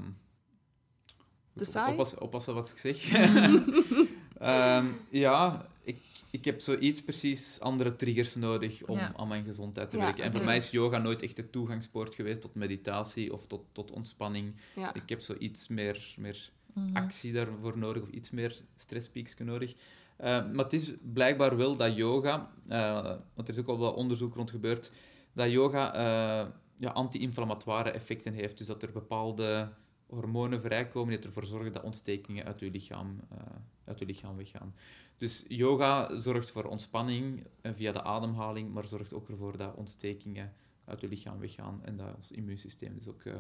[1.56, 1.92] Te saai?
[1.92, 3.12] Oppassen, oppassen wat ik zeg.
[4.40, 5.98] Ehm, ja, ik,
[6.32, 9.14] ik heb zoiets precies andere triggers nodig om Ja.
[9.16, 10.24] aan mijn gezondheid te Ja, werken.
[10.24, 13.92] En voor mij is yoga nooit echt de toegangspoort geweest tot meditatie of tot, tot
[13.92, 14.54] ontspanning.
[14.76, 14.94] Ja.
[14.94, 16.96] Ik heb zoiets meer, meer Mhm.
[16.96, 19.74] actie daarvoor nodig of iets meer stresspiekje nodig.
[20.18, 23.96] Eh, maar het is blijkbaar wel dat yoga, eh, want er is ook al wat
[23.96, 24.92] onderzoek rond gebeurd,
[25.34, 26.48] dat yoga eh,
[26.78, 28.58] ja, anti-inflammatoire effecten heeft.
[28.58, 29.70] Dus dat er bepaalde
[30.14, 33.38] hormonen vrijkomen die ervoor zorgen dat ontstekingen uit je lichaam, eh,
[33.84, 34.74] uit je lichaam weggaan.
[35.18, 40.54] Dus yoga zorgt voor ontspanning eh, via de ademhaling, maar zorgt ook ervoor dat ontstekingen
[40.86, 43.36] uit je lichaam weggaan en dat ons immuunsysteem dus ook, eh,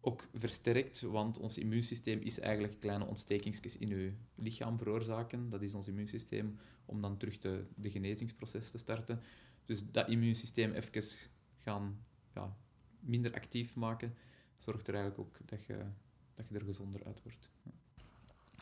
[0.00, 1.00] ook versterkt.
[1.00, 5.48] Want ons immuunsysteem is eigenlijk kleine ontstekingsjes in je lichaam veroorzaken.
[5.48, 9.20] Dat is ons immuunsysteem om dan terug de, de genezingsproces te starten.
[9.64, 11.02] Dus dat immuunsysteem even
[11.62, 12.04] gaan
[12.34, 12.56] ja,
[13.00, 14.14] minder actief maken,
[14.62, 15.84] zorgt er eigenlijk ook dat je,
[16.34, 17.50] dat je er gezonder uit wordt.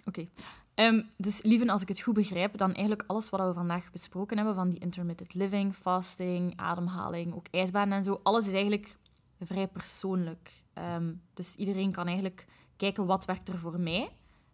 [0.04, 0.28] Oké.
[0.74, 4.36] Ehm, dus lieven, als ik het goed begrijp, dan eigenlijk alles wat we vandaag besproken
[4.36, 8.96] hebben, van die intermittent living, fasting, ademhaling, ook ijsbanen en zo, alles is eigenlijk
[9.40, 10.62] vrij persoonlijk.
[10.72, 12.46] Ehm, dus iedereen kan eigenlijk
[12.76, 14.08] kijken wat werkt er voor mij,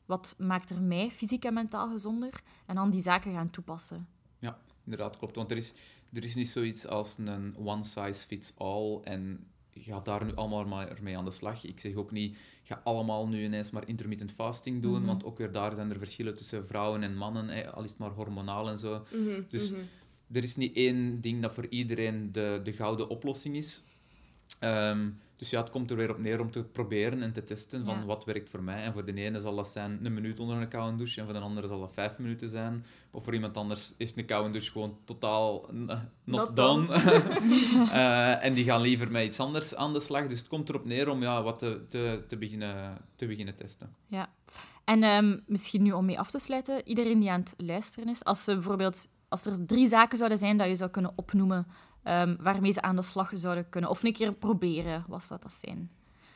[0.07, 4.09] wat maakt er mij fysiek en mentaal gezonder, en dan die zaken gaan toepassen.
[4.87, 5.37] Inderdaad, klopt.
[5.37, 5.73] Want er is,
[6.13, 9.47] er is niet zoiets als een one size fits all en
[9.81, 11.65] ga daar nu allemaal maar mee aan de slag.
[11.65, 15.07] Ik zeg ook niet, ga allemaal nu ineens maar intermittent fasting doen, Mhm.
[15.07, 17.99] want ook weer daar zijn er verschillen tussen vrouwen en mannen, hè, al is het
[17.99, 19.07] maar hormonaal en zo.
[19.13, 19.81] Mhm, Dus mhm.
[20.33, 23.83] Er is niet één ding dat voor iedereen de, de gouden oplossing is.
[24.59, 27.85] Ehm, Dus ja, het komt er weer op neer om te proberen en te testen
[27.85, 28.05] van Ja.
[28.05, 28.83] wat werkt voor mij.
[28.83, 31.35] En voor de ene zal dat zijn een minuut onder een koude douche, en voor
[31.35, 32.85] de andere zal dat vijf minuten zijn.
[33.11, 36.87] Of voor iemand anders is een koude douche gewoon totaal eh, not, Not done.
[37.93, 40.27] Eh, en die gaan liever met iets anders aan de slag.
[40.27, 43.95] Dus het komt erop neer om ja, wat te, te, te, beginnen, te beginnen testen.
[44.07, 44.29] Ja.
[44.85, 48.25] En ehm, misschien nu om mee af te sluiten, iedereen die aan het luisteren is,
[48.25, 51.67] als, ze bijvoorbeeld, als er drie zaken zouden zijn dat je zou kunnen opnoemen
[52.07, 55.53] ehm, waarmee ze aan de slag zouden kunnen, of een keer proberen, wat zou dat
[55.65, 55.91] zijn?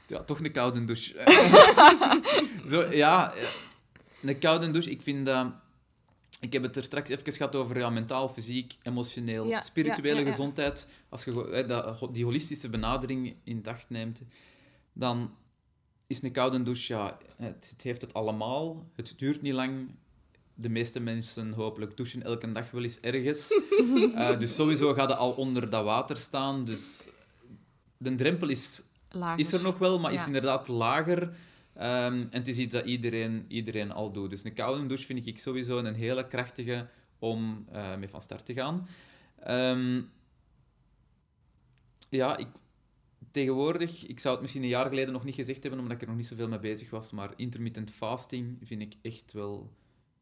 [0.07, 1.15] Ja, toch een koude douche.
[2.71, 3.33] Zo, ja,
[4.23, 5.53] een koude douche, ik vind dat...
[6.41, 10.21] Ik heb het er straks even gehad over ja, mentaal, fysiek, emotioneel, Ja, spirituele ja,
[10.21, 10.31] ja, ja.
[10.31, 10.89] gezondheid.
[11.09, 14.23] Als je go- hè, dat, die holistische benadering in het acht neemt,
[14.93, 15.35] dan
[16.07, 18.87] is een koude douche, ja, het, het heeft het allemaal.
[18.97, 19.91] Het duurt niet lang.
[20.61, 23.49] De meeste mensen hopelijk douchen elke dag wel eens ergens.
[24.15, 26.65] Eh, dus sowieso gaat het al onder dat water staan.
[26.65, 27.07] Dus
[27.97, 29.39] de drempel is Lager.
[29.39, 30.21] is er nog wel, maar Ja.
[30.21, 31.35] is inderdaad lager.
[31.75, 34.31] Ehm, en het is iets dat iedereen, iedereen al doet.
[34.31, 36.87] Dus een koude douche vind ik sowieso een hele krachtige
[37.19, 38.89] om eh, mee van start te gaan.
[39.43, 40.01] Ehm,
[42.09, 42.47] ja, ik,
[43.31, 46.09] tegenwoordig, ik zou het misschien een jaar geleden nog niet gezegd hebben, omdat ik er
[46.09, 49.71] nog niet zoveel mee bezig was, maar intermittent fasting vind ik echt wel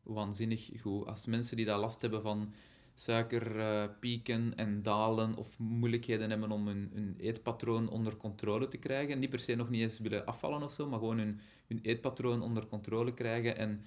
[0.09, 1.07] waanzinnig goed.
[1.07, 2.53] Als mensen die daar last hebben van
[2.95, 9.31] suikerpieken en dalen of moeilijkheden hebben om hun, hun eetpatroon onder controle te krijgen, niet
[9.31, 12.67] per se nog niet eens willen afvallen of zo, maar gewoon hun, hun eetpatroon onder
[12.67, 13.85] controle krijgen en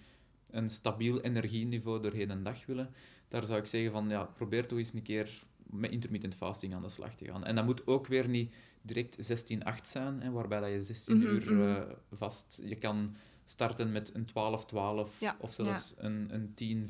[0.49, 2.89] een stabiel energieniveau doorheen een dag willen,
[3.27, 6.81] daar zou ik zeggen van, ja, probeer toch eens een keer met intermittent fasting aan
[6.81, 7.45] de slag te gaan.
[7.45, 11.25] En dat moet ook weer niet direct 16-8 zijn, hè, waarbij dat je 16 Mhm,
[11.25, 11.61] uur mhm.
[11.61, 12.61] eh, vast...
[12.65, 13.15] Je kan
[13.51, 15.35] starten met een 12-12 Ja.
[15.39, 16.87] of zelfs een, een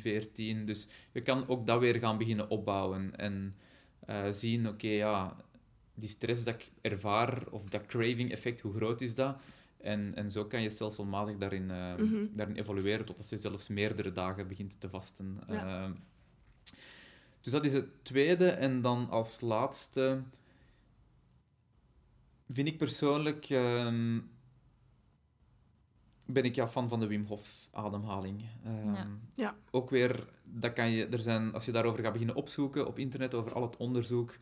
[0.64, 0.66] 10-14.
[0.66, 3.56] Dus je kan ook dat weer gaan beginnen opbouwen en
[4.00, 5.36] eh, zien, oké, ja,
[5.94, 9.38] die stress dat ik ervaar, of dat craving-effect, hoe groot is dat?
[9.78, 12.26] En, en zo kan je stelselmatig daarin, eh, Mhm.
[12.32, 15.40] daarin evolueren totdat je zelfs meerdere dagen begint te vasten.
[15.48, 15.84] Ja.
[15.86, 15.92] Eh,
[17.42, 18.50] dus dat is het tweede.
[18.50, 20.22] En dan als laatste
[22.50, 23.50] vind ik persoonlijk...
[23.50, 24.20] ehm,
[26.34, 28.42] ben ik ja fan van de Wim Hof ademhaling.
[28.66, 29.08] Ehm, Ja.
[29.34, 29.56] Ja.
[29.72, 33.34] Ook weer, dat kan je, er zijn, als je daarover gaat beginnen opzoeken op internet,
[33.34, 34.38] over al het onderzoek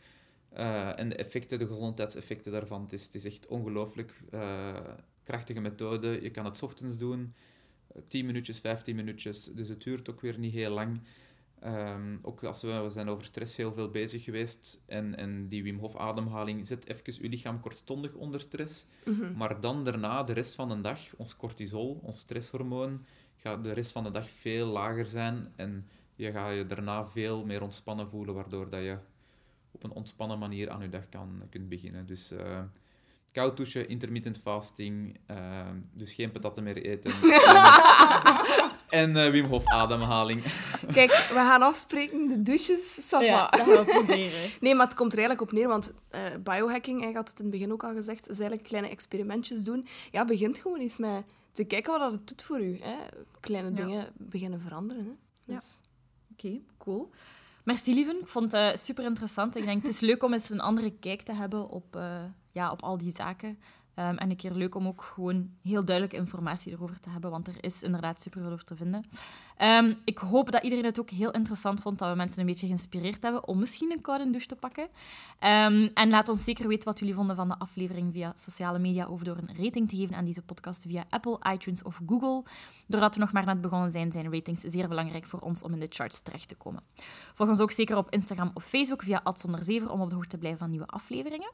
[0.49, 4.75] eh, en de effecten, de gezondheidseffecten daarvan, het is, het is echt ongelooflijk eh,
[5.23, 6.21] krachtige methode.
[6.21, 7.33] Je kan het 's ochtends doen,
[7.87, 11.01] eh, 10 minuutjes, 15 minuutjes, dus het duurt ook weer niet heel lang.
[11.61, 15.63] Ehm, ook als we, we zijn over stress heel veel bezig geweest en, en die
[15.63, 18.85] Wim Hof ademhaling zet even je lichaam kortstondig onder stress.
[19.05, 19.37] Mhm.
[19.37, 23.05] Maar dan daarna, de rest van de dag, ons cortisol, ons stresshormoon,
[23.35, 25.53] gaat de rest van de dag veel lager zijn.
[25.55, 28.97] En je gaat je daarna veel meer ontspannen voelen, waardoor dat je
[29.71, 32.05] op een ontspannen manier aan je dag kan, kunt beginnen.
[32.05, 32.61] Dus eh
[33.31, 37.11] koud douchen, intermittent fasting, eh, dus geen patatten meer eten.
[38.89, 40.41] en eh, Wim Hof ademhaling.
[40.93, 43.07] Kijk, we gaan afspreken, de douches.
[43.09, 44.49] Ja, dat gaan we proberen.
[44.61, 47.45] Nee, maar het komt er eigenlijk op neer, want eh, biohacking, ik had het in
[47.45, 49.87] het begin ook al gezegd, is eigenlijk kleine experimentjes doen.
[50.11, 52.79] Ja, begint gewoon eens met te kijken wat dat het doet voor u.
[52.81, 52.95] Hè.
[53.39, 53.75] Kleine Ja.
[53.75, 55.03] dingen beginnen veranderen.
[55.05, 55.11] Hè.
[55.53, 55.55] Ja.
[55.59, 55.79] Dus,
[56.31, 57.09] Oké, cool.
[57.63, 58.19] Merci, lieven.
[58.19, 59.55] Ik vond het super interessant.
[59.55, 62.71] Ik denk het is leuk om eens een andere kijk te hebben op, eh, ja,
[62.71, 63.59] op al die zaken.
[63.99, 67.47] Ehm, en een keer leuk om ook gewoon heel duidelijke informatie erover te hebben, want
[67.47, 69.05] er is inderdaad superveel over te vinden.
[69.59, 72.65] Ehm, ik hoop dat iedereen het ook heel interessant vond, dat we mensen een beetje
[72.65, 74.87] geïnspireerd hebben om misschien een koude douche te pakken.
[75.39, 79.07] Ehm, en laat ons zeker weten wat jullie vonden van de aflevering via sociale media
[79.07, 82.43] of door een rating te geven aan deze podcast via Apple, iTunes of Google.
[82.87, 85.79] Doordat we nog maar net begonnen zijn, zijn ratings zeer belangrijk voor ons om in
[85.79, 86.83] de charts terecht te komen.
[87.33, 90.37] Volg ons ook zeker op Instagram of Facebook via @zonderzever om op de hoogte te
[90.37, 91.51] blijven van nieuwe afleveringen.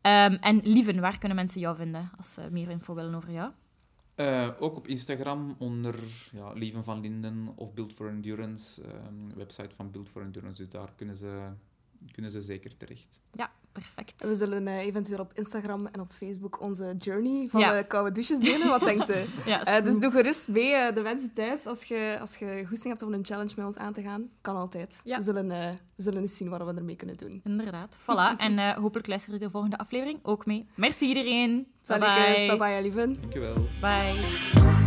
[0.00, 3.50] Ehm, en Lieven, waar kunnen mensen jou vinden als ze meer info willen over jou?
[4.18, 5.94] Eh, ook op Instagram onder
[6.32, 10.62] ja, Lieven van Linden of Build for Endurance, ehm, website van Build for Endurance.
[10.62, 11.48] Dus daar kunnen ze,
[12.12, 13.20] kunnen ze zeker terecht.
[13.32, 14.22] Ja, perfect.
[14.28, 17.76] we zullen eh, eventueel op Instagram en op Facebook onze journey van Ja.
[17.76, 18.68] de koude douches delen.
[18.68, 19.14] Wat denkt u?
[19.50, 20.00] Ja, Eh, dus goed.
[20.02, 23.24] doe gerust mee, eh, de mensen thuis, als je, als je goesting hebt om een
[23.24, 24.28] challenge met ons aan te gaan.
[24.40, 25.00] Kan altijd.
[25.04, 25.16] Ja.
[25.16, 27.40] We, zullen, eh, we zullen eens zien wat we ermee kunnen doen.
[27.44, 27.96] Inderdaad.
[28.00, 28.36] Voilà.
[28.46, 30.66] En eh, hopelijk luisteren jullie de volgende aflevering ook mee.
[30.74, 31.66] Merci iedereen.
[31.86, 32.46] Bye-bye.
[32.46, 33.16] bye bye, lieven.
[33.20, 33.54] Dankjewel.
[33.80, 34.77] Bye.